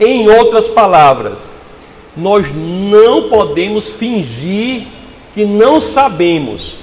[0.00, 1.52] Em outras palavras,
[2.16, 4.88] nós não podemos fingir
[5.32, 6.74] que não sabemos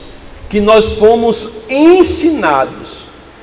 [0.50, 3.00] que nós fomos ensinados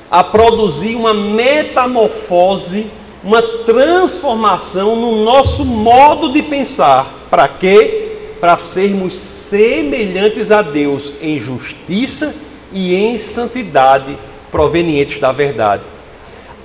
[0.09, 2.87] a produzir uma metamorfose,
[3.23, 7.13] uma transformação no nosso modo de pensar.
[7.29, 8.15] Para quê?
[8.39, 12.33] Para sermos semelhantes a Deus em justiça
[12.71, 14.17] e em santidade
[14.51, 15.83] provenientes da verdade.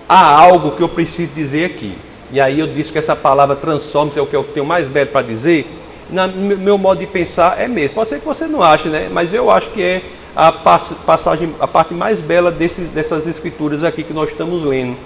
[0.08, 1.92] Há algo que eu preciso dizer aqui.
[2.32, 5.10] E aí eu disse que essa palavra transforma-se é o que eu tenho mais belo
[5.10, 5.66] para dizer.
[6.08, 7.94] No meu modo de pensar é mesmo.
[7.94, 9.10] Pode ser que você não ache, né?
[9.12, 10.02] Mas eu acho que é
[10.34, 14.96] a passagem, a parte mais bela desse, dessas escrituras aqui que nós estamos lendo.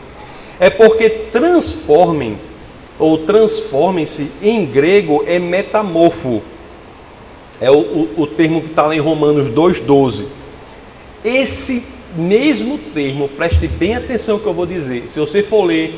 [0.60, 2.38] É porque transformem
[2.96, 6.42] ou transformem-se em grego é metamorfo.
[7.62, 10.24] É o, o, o termo que está lá em Romanos 2,12.
[11.24, 11.84] Esse
[12.16, 15.08] mesmo termo, preste bem atenção no que eu vou dizer.
[15.12, 15.94] Se você for ler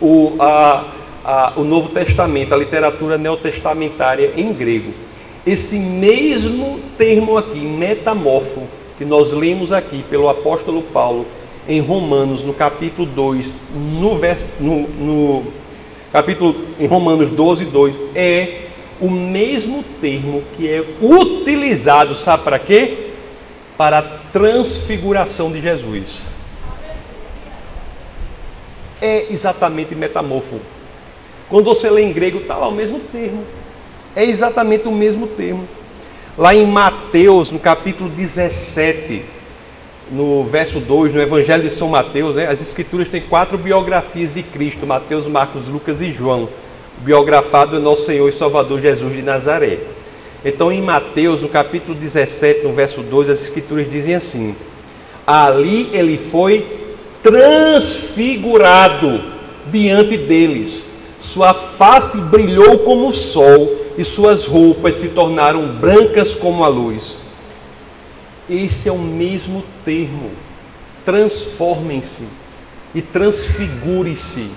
[0.00, 0.84] o, a,
[1.24, 4.92] a, o Novo Testamento, a literatura neotestamentária em grego,
[5.46, 8.64] esse mesmo termo aqui, metamorfo,
[8.98, 11.26] que nós lemos aqui pelo apóstolo Paulo
[11.68, 14.18] em Romanos, no capítulo 2, no,
[14.58, 15.44] no, no
[16.12, 18.63] capítulo em Romanos 12, 2, é
[19.00, 23.04] o mesmo termo que é utilizado, sabe para quê?
[23.76, 24.02] para a
[24.32, 26.28] transfiguração de Jesus.
[29.00, 30.60] É exatamente metamorfo.
[31.48, 33.44] Quando você lê em grego, está lá o mesmo termo.
[34.16, 35.68] É exatamente o mesmo termo.
[36.38, 39.22] Lá em Mateus, no capítulo 17,
[40.10, 44.42] no verso 2, no Evangelho de São Mateus, né, as Escrituras têm quatro biografias de
[44.42, 46.48] Cristo: Mateus, Marcos, Lucas e João.
[46.98, 49.78] Biografado nosso Senhor e Salvador Jesus de Nazaré.
[50.44, 54.54] Então, em Mateus, no capítulo 17, no verso 2, as escrituras dizem assim:
[55.26, 56.66] Ali ele foi
[57.22, 59.20] transfigurado
[59.70, 60.84] diante deles,
[61.18, 67.16] sua face brilhou como o sol e suas roupas se tornaram brancas como a luz.
[68.48, 70.30] Esse é o mesmo termo.
[71.04, 72.24] Transformem-se
[72.94, 74.50] e transfigure-se.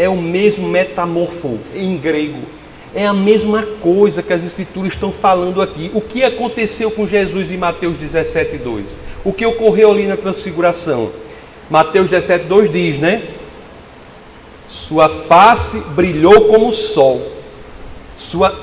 [0.00, 2.40] É o mesmo metamorfo em grego
[2.94, 5.90] é a mesma coisa que as Escrituras estão falando aqui.
[5.94, 8.84] O que aconteceu com Jesus em Mateus 17, 2?
[9.24, 11.10] O que ocorreu ali na transfiguração?
[11.68, 13.22] Mateus 17, 2 diz, né?
[14.68, 17.22] Sua face brilhou como o sol.
[18.18, 18.58] Sua,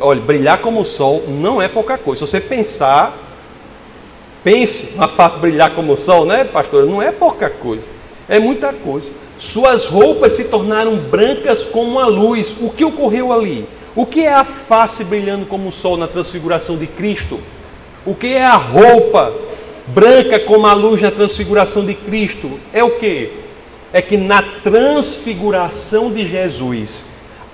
[0.00, 2.24] olha, brilhar como o sol não é pouca coisa.
[2.24, 3.16] Se você pensar,
[4.44, 6.86] pense uma face brilhar como o sol, né, pastor?
[6.86, 7.84] Não é pouca coisa.
[8.28, 9.10] É muita coisa.
[9.38, 12.54] Suas roupas se tornaram brancas como a luz.
[12.60, 13.66] O que ocorreu ali?
[13.94, 17.38] O que é a face brilhando como o sol na transfiguração de Cristo?
[18.04, 19.32] O que é a roupa
[19.88, 22.58] branca como a luz na transfiguração de Cristo?
[22.72, 23.30] É o que?
[23.92, 27.04] É que na transfiguração de Jesus,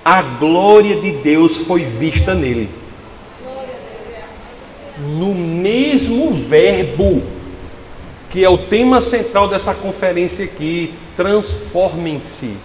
[0.03, 2.69] a glória de Deus foi vista nele.
[5.17, 7.23] No mesmo verbo
[8.33, 12.57] que é o tema central dessa conferência aqui, transformem-se,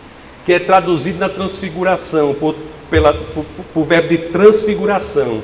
[0.46, 2.54] que é traduzido na transfiguração, por,
[2.90, 5.42] pela, por, por verbo de transfiguração.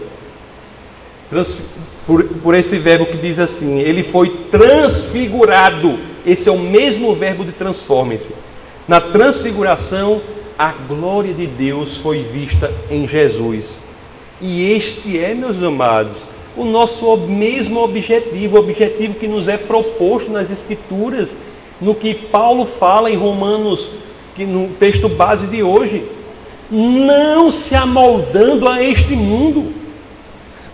[1.28, 1.60] Trans,
[2.06, 5.98] por, por esse verbo que diz assim, ele foi transfigurado.
[6.24, 8.30] Esse é o mesmo verbo de transformem-se.
[8.88, 10.22] Na transfiguração,
[10.58, 13.78] a glória de Deus foi vista em Jesus.
[14.40, 20.30] E este é, meus amados, o nosso mesmo objetivo, o objetivo que nos é proposto
[20.30, 21.36] nas Escrituras,
[21.80, 23.90] no que Paulo fala em Romanos,
[24.34, 26.04] que no texto base de hoje.
[26.70, 29.72] Não se amoldando a este mundo,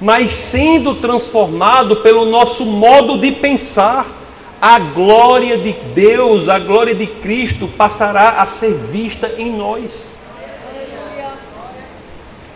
[0.00, 4.18] mas sendo transformado pelo nosso modo de pensar.
[4.62, 10.14] A glória de Deus, a glória de Cristo passará a ser vista em nós.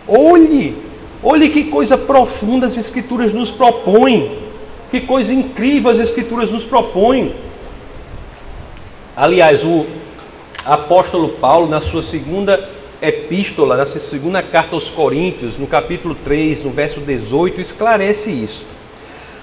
[0.07, 0.84] Olhe
[1.27, 4.37] Olhe que coisa profunda as Escrituras nos propõem.
[4.91, 7.33] Que coisa incrível as Escrituras nos propõem.
[9.17, 9.87] Aliás, o
[10.63, 12.69] apóstolo Paulo, na sua segunda
[13.01, 18.67] epístola, na sua segunda carta aos Coríntios, no capítulo 3, no verso 18, esclarece isso.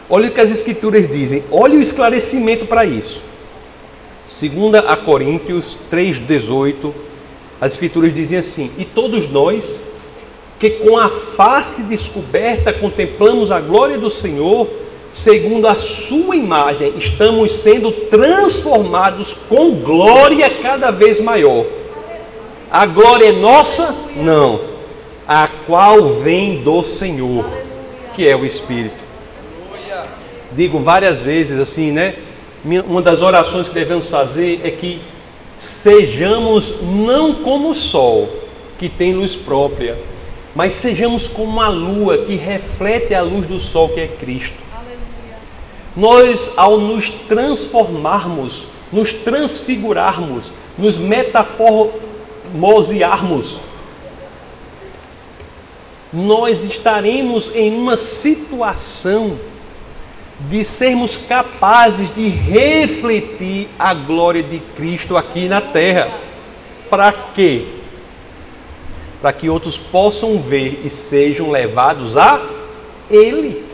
[0.08, 3.24] Olha o que as Escrituras dizem, olha o esclarecimento para isso.
[4.28, 6.92] Segunda a Coríntios 3,18,
[7.60, 9.80] as Escrituras dizem assim: E todos nós
[10.62, 14.68] que com a face descoberta contemplamos a glória do Senhor,
[15.12, 21.66] segundo a sua imagem, estamos sendo transformados com glória cada vez maior.
[22.70, 23.92] A glória é nossa?
[24.14, 24.60] Não.
[25.26, 27.44] A qual vem do Senhor,
[28.14, 29.02] que é o Espírito.
[30.52, 32.14] digo várias vezes assim, né?
[32.86, 35.00] Uma das orações que devemos fazer é que
[35.56, 38.28] sejamos não como o sol,
[38.78, 40.11] que tem luz própria,
[40.54, 44.54] mas sejamos como a lua que reflete a luz do sol, que é Cristo.
[44.74, 45.00] Aleluia.
[45.96, 53.58] Nós, ao nos transformarmos, nos transfigurarmos, nos metaformosearmos,
[56.12, 59.38] nós estaremos em uma situação
[60.50, 66.12] de sermos capazes de refletir a glória de Cristo aqui na terra.
[66.90, 67.81] Para quê?
[69.22, 72.44] Para que outros possam ver e sejam levados a
[73.10, 73.64] Ele.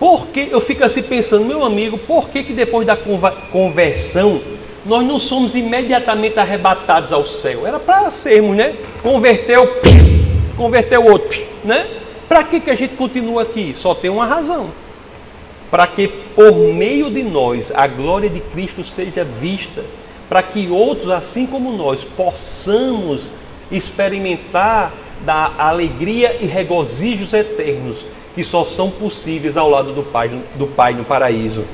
[0.00, 4.40] Porque eu fico assim pensando, meu amigo, por que, que depois da conversão
[4.84, 7.64] nós não somos imediatamente arrebatados ao céu?
[7.64, 8.74] Era para sermos, né?
[9.02, 9.68] Converteu,
[10.56, 11.86] converteu outro, né?
[12.28, 13.72] Para que, que a gente continua aqui?
[13.76, 14.70] Só tem uma razão
[15.74, 19.84] para que por meio de nós a glória de Cristo seja vista,
[20.28, 23.22] para que outros, assim como nós, possamos
[23.76, 24.92] experimentar
[25.24, 28.04] da alegria e regozijos eternos
[28.34, 31.64] que só são possíveis ao lado do Pai, do Pai no paraíso.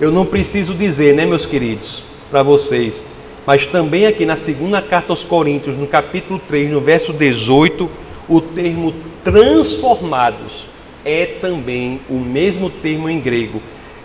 [0.00, 3.04] Eu não preciso dizer, né, meus queridos, para vocês,
[3.46, 7.88] mas também aqui na segunda carta aos Coríntios, no capítulo 3, no verso 18,
[8.28, 8.92] o termo
[9.22, 10.66] transformados
[11.04, 13.60] é também o mesmo termo em grego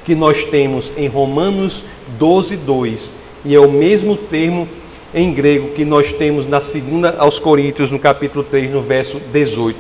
[0.06, 1.86] que nós temos em Romanos
[2.18, 3.14] 12, 2,
[3.46, 4.68] e é o mesmo termo
[5.14, 9.78] em grego que nós temos na segunda aos Coríntios, no capítulo 3, no verso 18.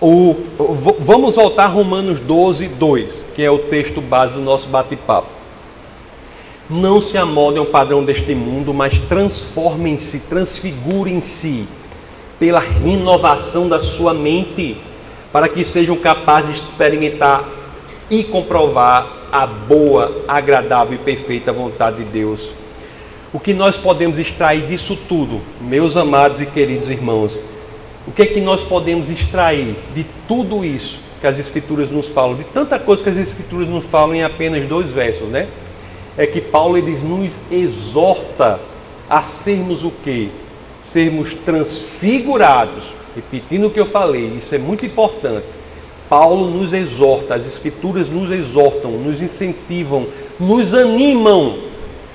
[0.00, 0.36] O,
[0.98, 5.28] vamos voltar a Romanos 12, 2, que é o texto base do nosso bate-papo.
[6.68, 11.66] Não se amoldem ao padrão deste mundo, mas transformem-se, transfigurem-se
[12.38, 14.76] pela renovação da sua mente
[15.32, 17.48] para que sejam capazes de experimentar
[18.10, 22.50] e comprovar a boa, agradável e perfeita vontade de Deus.
[23.32, 27.38] O que nós podemos extrair disso tudo, meus amados e queridos irmãos?
[28.06, 32.36] O que é que nós podemos extrair de tudo isso que as Escrituras nos falam,
[32.36, 35.48] de tanta coisa que as Escrituras nos falam em apenas dois versos, né?
[36.18, 38.60] É que Paulo ele nos exorta
[39.08, 40.28] a sermos o quê?
[40.82, 45.44] Sermos transfigurados Repetindo o que eu falei, isso é muito importante.
[46.08, 50.06] Paulo nos exorta, as Escrituras nos exortam, nos incentivam,
[50.40, 51.56] nos animam.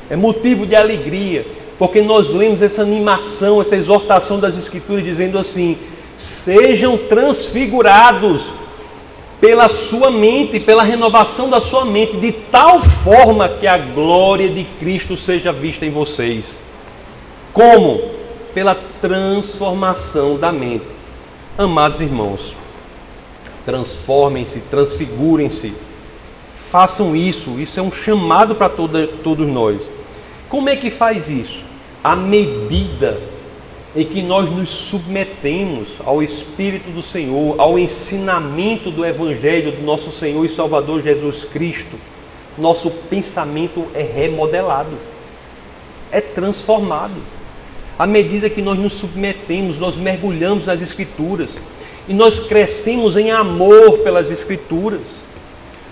[0.09, 1.45] É motivo de alegria,
[1.77, 5.77] porque nós lemos essa animação, essa exortação das Escrituras dizendo assim:
[6.15, 8.51] sejam transfigurados
[9.39, 14.63] pela sua mente, pela renovação da sua mente, de tal forma que a glória de
[14.79, 16.59] Cristo seja vista em vocês.
[17.53, 18.17] Como?
[18.57, 20.87] pela transformação da mente.
[21.55, 22.55] Amados irmãos,
[23.63, 25.75] transformem-se, transfigurem-se,
[26.55, 29.87] façam isso, isso é um chamado para todos nós.
[30.49, 31.63] Como é que faz isso?
[32.03, 33.19] À medida
[33.95, 40.11] em que nós nos submetemos ao Espírito do Senhor, ao ensinamento do Evangelho do nosso
[40.11, 41.97] Senhor e Salvador Jesus Cristo,
[42.57, 44.97] nosso pensamento é remodelado,
[46.11, 47.15] é transformado.
[47.99, 51.49] À medida que nós nos submetemos, nós mergulhamos nas Escrituras
[52.07, 55.25] e nós crescemos em amor pelas Escrituras.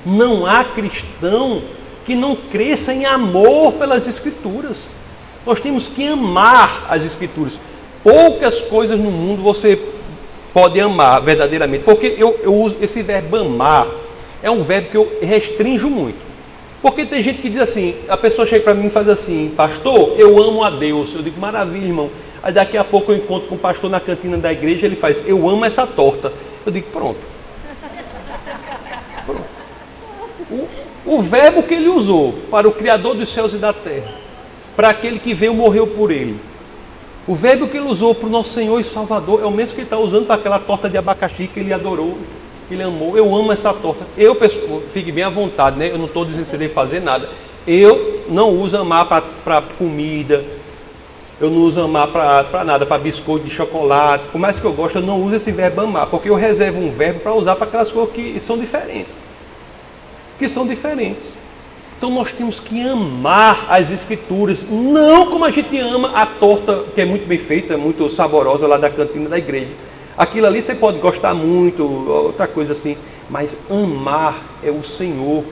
[0.06, 1.64] Não há cristão
[2.06, 4.90] que não cresça em amor pelas Escrituras.
[5.46, 7.54] Nós temos que amar as Escrituras.
[8.04, 9.80] Poucas coisas no mundo você
[10.54, 13.88] pode amar verdadeiramente, porque eu, eu uso esse verbo amar,
[14.42, 16.24] é um verbo que eu restringo muito.
[16.82, 20.14] Porque tem gente que diz assim, a pessoa chega para mim e faz assim, pastor,
[20.20, 21.10] eu amo a Deus.
[21.16, 22.12] Eu digo, maravilha, irmão.
[22.44, 25.24] Aí daqui a pouco eu encontro com o pastor na cantina da igreja, ele faz,
[25.26, 26.32] eu amo essa torta.
[26.64, 27.20] Eu digo, pronto.
[29.26, 30.85] pronto.
[31.06, 34.12] O verbo que ele usou para o Criador dos céus e da terra,
[34.76, 36.40] para aquele que veio morreu por ele.
[37.28, 39.82] O verbo que ele usou para o nosso Senhor e Salvador é o mesmo que
[39.82, 42.18] ele está usando para aquela torta de abacaxi que ele adorou
[42.70, 44.06] ele amou, eu amo essa torta.
[44.18, 44.36] Eu,
[44.92, 45.92] fique bem à vontade, né?
[45.92, 47.30] Eu não estou dizendo que fazer nada.
[47.68, 49.06] Eu não uso amar
[49.44, 50.44] para comida,
[51.40, 54.26] eu não uso amar para nada, para biscoito de chocolate.
[54.32, 56.92] Por mais que eu goste, eu não uso esse verbo amar, porque eu reservo um
[56.92, 59.14] verbo para usar para aquelas coisas que são diferentes.
[60.38, 61.24] Que são diferentes.
[61.98, 67.02] Então nós temos que amar as escrituras, não como a gente ama a torta, que
[67.02, 69.72] é muito bem feita, muito saborosa lá da cantina da igreja.
[70.18, 72.98] Aquilo ali você pode gostar muito, outra coisa assim,
[73.30, 75.44] mas amar é o Senhor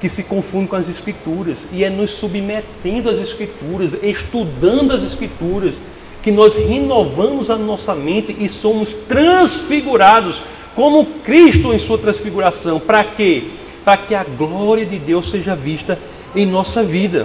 [0.00, 5.80] que se confunde com as Escrituras e é nos submetendo às Escrituras, estudando as Escrituras,
[6.22, 10.42] que nós renovamos a nossa mente e somos transfigurados
[10.74, 12.78] como Cristo em sua transfiguração.
[12.78, 13.44] Para quê?
[13.86, 15.96] Para que a glória de Deus seja vista
[16.34, 17.24] em nossa vida.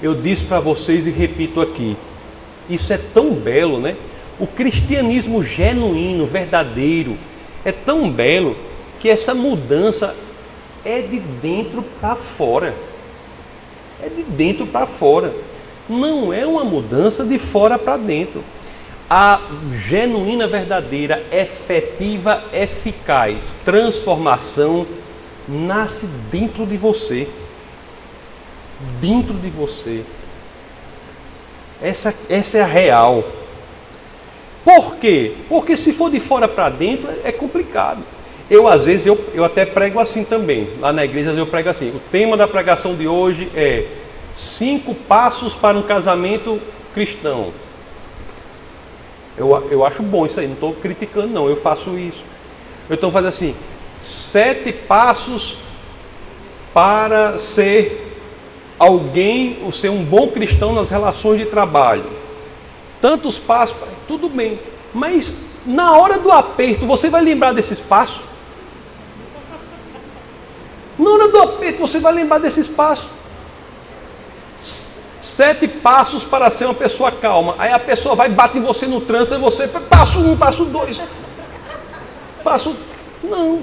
[0.00, 1.96] Eu disse para vocês e repito aqui:
[2.70, 3.96] isso é tão belo, né?
[4.38, 7.16] O cristianismo genuíno, verdadeiro,
[7.64, 8.56] é tão belo
[9.00, 10.14] que essa mudança
[10.84, 12.72] é de dentro para fora.
[14.00, 15.34] É de dentro para fora.
[15.88, 18.44] Não é uma mudança de fora para dentro.
[19.10, 19.40] A
[19.74, 24.86] genuína, verdadeira, efetiva, eficaz transformação
[25.48, 27.26] nasce dentro de você.
[29.00, 30.04] Dentro de você.
[31.80, 33.24] Essa, essa é a real.
[34.62, 35.32] Por quê?
[35.48, 38.02] Porque se for de fora para dentro é complicado.
[38.50, 40.68] Eu, às vezes, eu, eu até prego assim também.
[40.80, 41.88] Lá na igreja eu prego assim.
[41.90, 43.86] O tema da pregação de hoje é
[44.34, 46.60] cinco passos para um casamento
[46.92, 47.52] cristão.
[49.38, 52.22] Eu, eu acho bom isso aí, não estou criticando não, eu faço isso.
[52.88, 53.54] Eu estou fazendo assim,
[54.00, 55.58] sete passos
[56.74, 58.06] para ser
[58.78, 62.04] alguém, ou ser um bom cristão nas relações de trabalho.
[63.00, 63.76] Tantos passos,
[64.06, 64.58] tudo bem.
[64.92, 65.32] Mas
[65.66, 68.20] na hora do aperto, você vai lembrar desses passos?
[70.98, 73.08] Na hora do aperto, você vai lembrar desses passos.
[75.38, 77.54] Sete passos para ser uma pessoa calma.
[77.60, 81.00] Aí a pessoa vai bater em você no trânsito e você, passo um, passo dois.
[82.42, 82.74] Passo.
[83.22, 83.60] Não.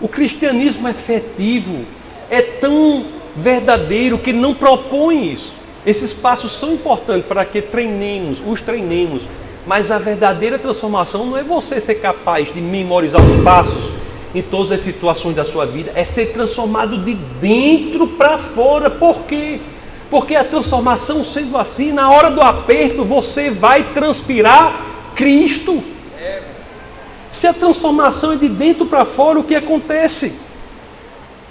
[0.00, 1.84] O cristianismo efetivo
[2.28, 3.04] é tão
[3.36, 5.52] verdadeiro que não propõe isso.
[5.86, 9.22] Esses passos são importantes para que treinemos, os treinemos,
[9.64, 13.92] mas a verdadeira transformação não é você ser capaz de memorizar os passos
[14.34, 18.90] em todas as situações da sua vida, é ser transformado de dentro para fora.
[18.90, 19.60] Por quê?
[20.12, 25.82] Porque a transformação sendo assim, na hora do aperto, você vai transpirar Cristo.
[27.32, 30.38] Se a transformação é de dentro para fora, o que acontece?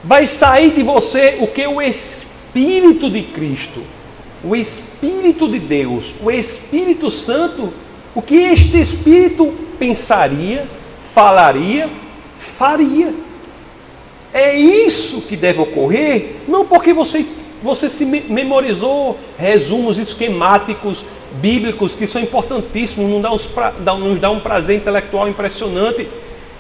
[0.02, 3.82] Vai sair de você o que o Espírito de Cristo
[4.44, 7.72] o Espírito de Deus, o Espírito Santo,
[8.16, 10.68] o que este Espírito pensaria,
[11.14, 11.90] falaria,
[12.38, 13.14] faria.
[14.34, 17.26] É isso que deve ocorrer, não porque você,
[17.62, 26.08] você se memorizou resumos esquemáticos bíblicos que são importantíssimos, nos dá um prazer intelectual impressionante,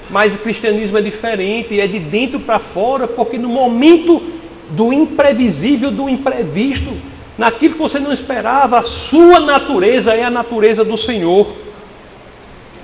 [0.09, 4.21] mas o cristianismo é diferente, é de dentro para fora, porque no momento
[4.69, 6.91] do imprevisível, do imprevisto,
[7.37, 11.47] naquilo que você não esperava, a sua natureza é a natureza do Senhor.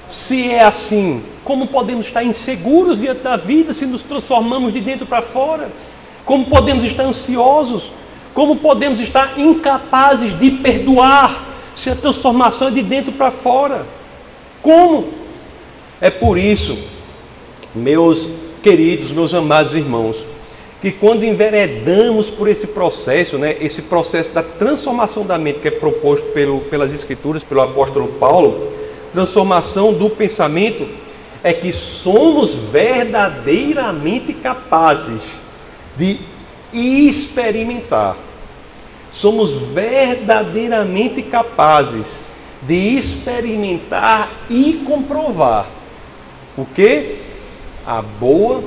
[0.08, 5.06] Se é assim, como podemos estar inseguros diante da vida se nos transformamos de dentro
[5.06, 5.70] para fora?
[6.26, 7.92] Como podemos estar ansiosos?
[8.34, 13.86] Como podemos estar incapazes de perdoar se a transformação é de dentro para fora?
[14.62, 15.10] Como?
[16.00, 16.78] É por isso,
[17.74, 18.28] meus
[18.62, 20.18] queridos, meus amados irmãos,
[20.82, 25.72] que quando enveredamos por esse processo, né, esse processo da transformação da mente que é
[25.72, 28.72] proposto pelo, pelas Escrituras, pelo apóstolo Paulo,
[29.12, 30.88] transformação do pensamento,
[31.44, 35.22] é que somos verdadeiramente capazes
[35.98, 36.20] de
[36.74, 38.18] experimentar.
[39.12, 42.22] Somos verdadeiramente capazes
[42.62, 45.68] de experimentar e comprovar
[46.58, 47.18] o que?
[47.86, 48.64] A boa,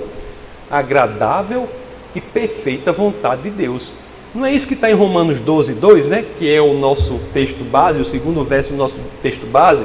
[0.70, 1.68] agradável
[2.14, 3.92] e perfeita vontade de Deus.
[4.32, 6.24] Não é isso que está em Romanos 12, 2, né?
[6.38, 9.84] que é o nosso texto base, o segundo verso do nosso texto base?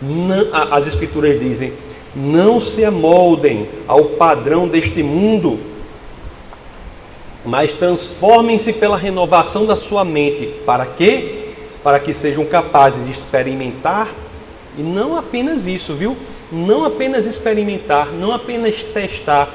[0.00, 1.74] Não, as Escrituras dizem:
[2.14, 5.58] não se amoldem ao padrão deste mundo,
[7.46, 10.46] mas transformem-se pela renovação da sua mente.
[10.66, 11.52] Para quê?
[11.82, 14.08] Para que sejam capazes de experimentar,
[14.76, 16.16] e não apenas isso, viu?
[16.52, 19.48] Não apenas experimentar, não apenas testar,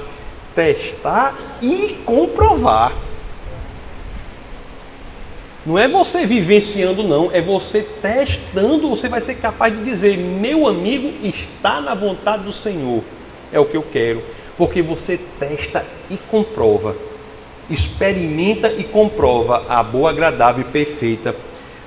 [0.55, 2.93] testar e comprovar.
[5.63, 8.89] Não é você vivenciando, não, é você testando.
[8.89, 13.03] Você vai ser capaz de dizer: meu amigo está na vontade do Senhor,
[13.53, 14.23] é o que eu quero,
[14.57, 16.95] porque você testa e comprova,
[17.69, 21.35] experimenta e comprova a boa, agradável e perfeita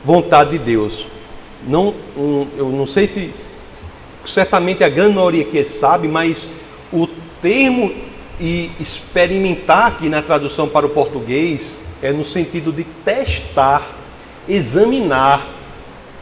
[0.05, 1.07] vontade de Deus.
[1.67, 3.31] Não, um, eu não sei se
[4.25, 6.49] certamente a grande maioria que sabe, mas
[6.93, 7.07] o
[7.41, 7.93] termo
[8.39, 13.83] e experimentar aqui na tradução para o português é no sentido de testar,
[14.49, 15.47] examinar,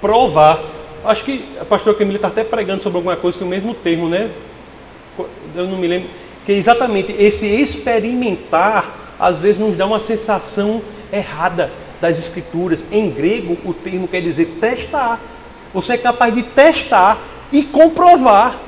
[0.01, 0.63] provar.
[1.05, 3.75] Acho que a pastora Camila está até pregando sobre alguma coisa que é o mesmo
[3.75, 4.31] termo, né?
[5.55, 6.09] Eu não me lembro.
[6.47, 11.71] Que exatamente esse experimentar às vezes nos dá uma sensação errada
[12.01, 12.85] das escrituras.
[12.93, 15.19] Em grego, o termo quer dizer testar.
[15.73, 17.19] Você é capaz de testar
[17.51, 18.59] e comprovar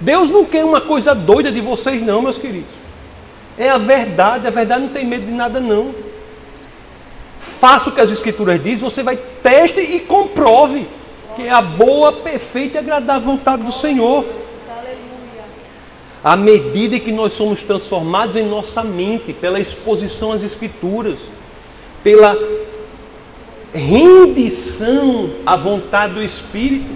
[0.00, 2.70] Deus não quer uma coisa doida de vocês, não, meus queridos.
[3.56, 5.94] É a verdade, a verdade não tem medo de nada, não.
[7.40, 10.86] Faça o que as Escrituras dizem, você vai teste e comprove
[11.34, 14.24] que é a boa, perfeita e agradável vontade do Senhor.
[16.24, 21.30] À medida que nós somos transformados em nossa mente pela exposição às Escrituras,
[22.02, 22.36] pela
[23.72, 26.90] rendição à vontade do Espírito.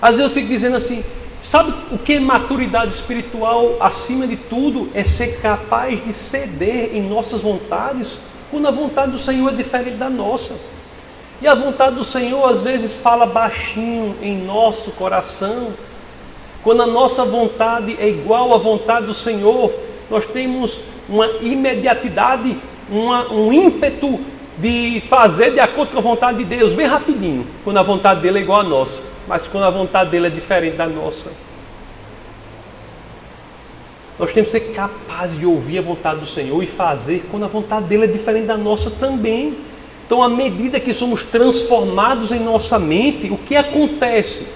[0.00, 1.04] Às vezes eu fico dizendo assim,
[1.40, 4.90] sabe o que é maturidade espiritual acima de tudo?
[4.94, 8.18] É ser capaz de ceder em nossas vontades,
[8.50, 10.54] quando a vontade do Senhor é diferente da nossa.
[11.40, 15.68] E a vontade do Senhor às vezes fala baixinho em nosso coração.
[16.62, 19.72] Quando a nossa vontade é igual à vontade do Senhor,
[20.08, 22.56] nós temos uma imediatidade,
[22.88, 24.20] uma, um ímpeto
[24.58, 28.38] de fazer de acordo com a vontade de Deus, bem rapidinho, quando a vontade dele
[28.38, 31.30] é igual à nossa, mas quando a vontade dele é diferente da nossa.
[34.18, 37.48] Nós temos que ser capazes de ouvir a vontade do Senhor e fazer quando a
[37.48, 39.56] vontade dele é diferente da nossa também.
[40.06, 44.46] Então, à medida que somos transformados em nossa mente, o que acontece?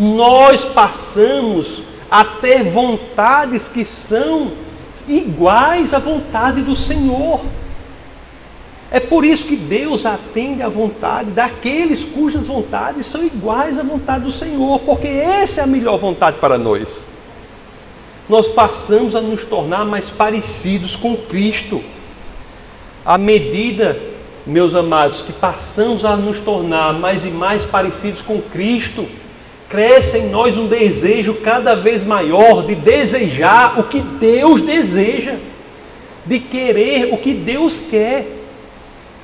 [0.00, 4.50] Nós passamos a ter vontades que são
[5.06, 7.42] iguais à vontade do Senhor.
[8.90, 14.24] É por isso que Deus atende à vontade daqueles cujas vontades são iguais à vontade
[14.24, 17.06] do Senhor, porque essa é a melhor vontade para nós.
[18.26, 21.82] Nós passamos a nos tornar mais parecidos com Cristo.
[23.04, 24.00] À medida,
[24.46, 29.06] meus amados, que passamos a nos tornar mais e mais parecidos com Cristo,
[29.70, 35.36] cresce em nós um desejo cada vez maior de desejar o que Deus deseja,
[36.26, 38.26] de querer o que Deus quer.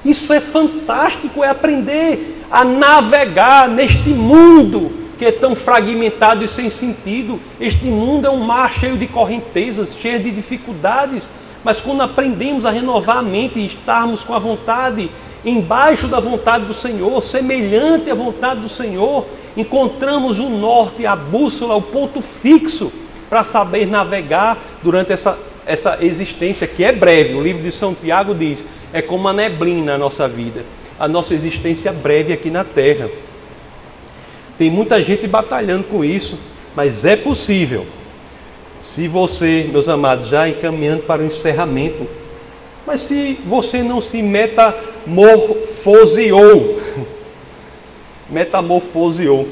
[0.05, 6.71] Isso é fantástico, é aprender a navegar neste mundo que é tão fragmentado e sem
[6.71, 7.41] sentido.
[7.61, 11.29] Este mundo é um mar cheio de correntezas, cheio de dificuldades,
[11.65, 15.11] mas quando aprendemos a renovar a mente e estarmos com a vontade
[15.45, 19.27] embaixo da vontade do Senhor, semelhante à vontade do Senhor,
[19.57, 22.93] encontramos o norte, a bússola, o ponto fixo
[23.29, 27.35] para saber navegar durante essa, essa existência que é breve.
[27.35, 30.65] O livro de São Tiago diz: é como a neblina na nossa vida,
[30.99, 33.09] a nossa existência breve aqui na Terra.
[34.59, 36.39] Tem muita gente batalhando com isso,
[36.75, 37.87] mas é possível.
[38.81, 42.07] Se você, meus amados, já encaminhando para o encerramento,
[42.87, 46.76] mas se você não se metamorfoseou,
[48.31, 49.47] metamorfoseou,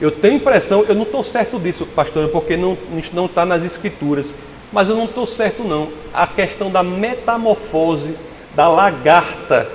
[0.00, 2.76] eu tenho impressão, eu não estou certo disso, pastor, porque não
[3.24, 4.34] está nas escrituras,
[4.72, 5.88] mas eu não estou certo não.
[6.12, 8.14] A questão da metamorfose
[8.54, 9.68] da lagarta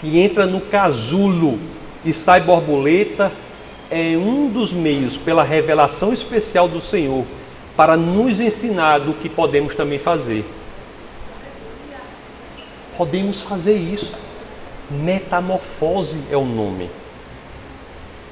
[0.00, 1.58] que entra no casulo
[2.04, 3.32] e sai borboleta
[3.90, 7.24] é um dos meios pela revelação especial do Senhor
[7.76, 10.44] para nos ensinar do que podemos também fazer.
[12.98, 14.12] Podemos fazer isso.
[14.90, 16.90] Metamorfose é o nome.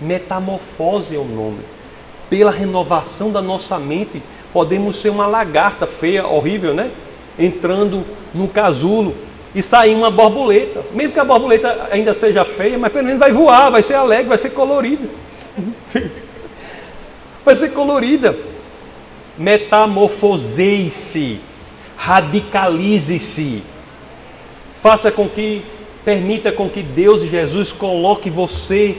[0.05, 1.61] Metamorfose é o nome.
[2.29, 6.91] Pela renovação da nossa mente, podemos ser uma lagarta feia, horrível, né?
[7.39, 9.15] Entrando no casulo
[9.55, 10.83] e sair uma borboleta.
[10.93, 14.29] Mesmo que a borboleta ainda seja feia, mas pelo menos vai voar, vai ser alegre,
[14.29, 15.09] vai ser colorida.
[17.45, 18.37] vai ser colorida.
[19.39, 21.41] Metamorfoseie-se,
[21.97, 23.63] radicalize-se.
[24.83, 25.65] Faça com que,
[26.05, 28.99] permita com que Deus e Jesus coloque você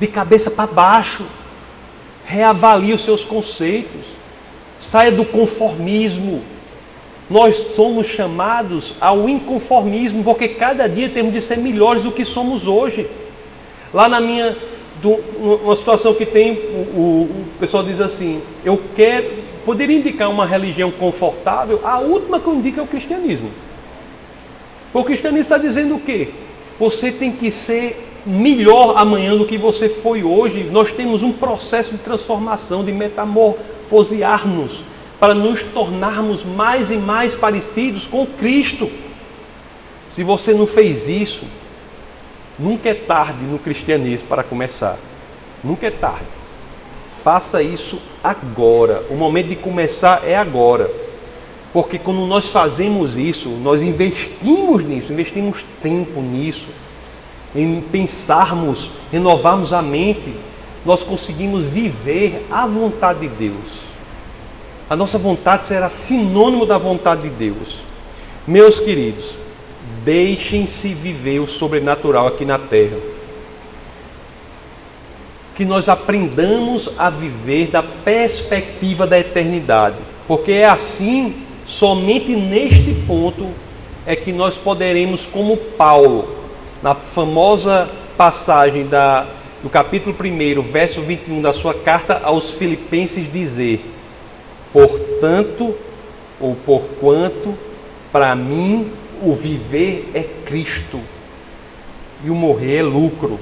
[0.00, 1.24] de cabeça para baixo.
[2.24, 4.02] Reavalie os seus conceitos.
[4.80, 6.42] Saia do conformismo
[7.30, 12.66] nós somos chamados ao inconformismo, porque cada dia temos de ser melhores do que somos
[12.66, 13.08] hoje.
[13.94, 14.56] Lá na minha,
[15.00, 15.10] do,
[15.62, 19.30] uma situação que tem, o, o, o pessoal diz assim: eu quero,
[19.64, 23.50] poderia indicar uma religião confortável, a última que eu indico é o cristianismo.
[24.92, 26.30] O cristianismo está dizendo o quê?
[26.80, 30.64] Você tem que ser melhor amanhã do que você foi hoje.
[30.64, 34.82] Nós temos um processo de transformação, de metamorfosear-nos
[35.18, 38.90] para nos tornarmos mais e mais parecidos com Cristo.
[40.14, 41.44] Se você não fez isso,
[42.58, 44.98] nunca é tarde no cristianismo para começar.
[45.62, 46.24] Nunca é tarde.
[47.22, 49.04] Faça isso agora.
[49.10, 50.90] O momento de começar é agora.
[51.72, 56.66] Porque quando nós fazemos isso, nós investimos nisso, investimos tempo nisso,
[57.54, 60.34] em pensarmos, renovarmos a mente,
[60.84, 63.90] nós conseguimos viver a vontade de Deus
[64.90, 67.76] a nossa vontade será sinônimo da vontade de Deus.
[68.44, 69.38] Meus queridos,
[70.04, 72.96] deixem-se viver o sobrenatural aqui na terra.
[75.54, 79.96] que nós aprendamos a viver da perspectiva da eternidade,
[80.26, 83.50] porque é assim, somente neste ponto,
[84.06, 86.34] é que nós poderemos, como Paulo,
[86.82, 89.26] na famosa passagem da,
[89.62, 93.84] do capítulo 1, verso 21 da sua carta aos Filipenses, dizer:
[94.72, 95.74] Portanto,
[96.40, 97.54] ou porquanto,
[98.10, 98.90] para mim
[99.22, 101.00] o viver é Cristo
[102.24, 103.38] e o morrer é lucro.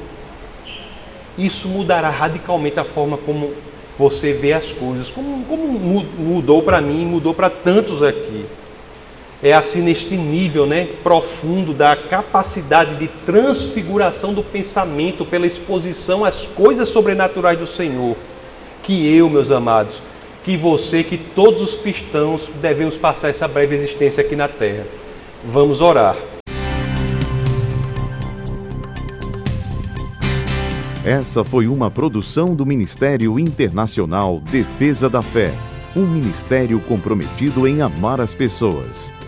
[1.37, 3.53] Isso mudará radicalmente a forma como
[3.97, 8.45] você vê as coisas, como, como mudou para mim, mudou para tantos aqui.
[9.41, 16.45] É assim neste nível né, profundo da capacidade de transfiguração do pensamento pela exposição às
[16.45, 18.17] coisas sobrenaturais do Senhor,
[18.83, 20.03] que eu, meus amados,
[20.43, 24.85] que você, que todos os cristãos devemos passar essa breve existência aqui na terra.
[25.45, 26.17] Vamos orar.
[31.05, 35.55] Essa foi uma produção do Ministério Internacional Defesa da Fé,
[35.95, 39.13] um ministério comprometido em amar as pessoas,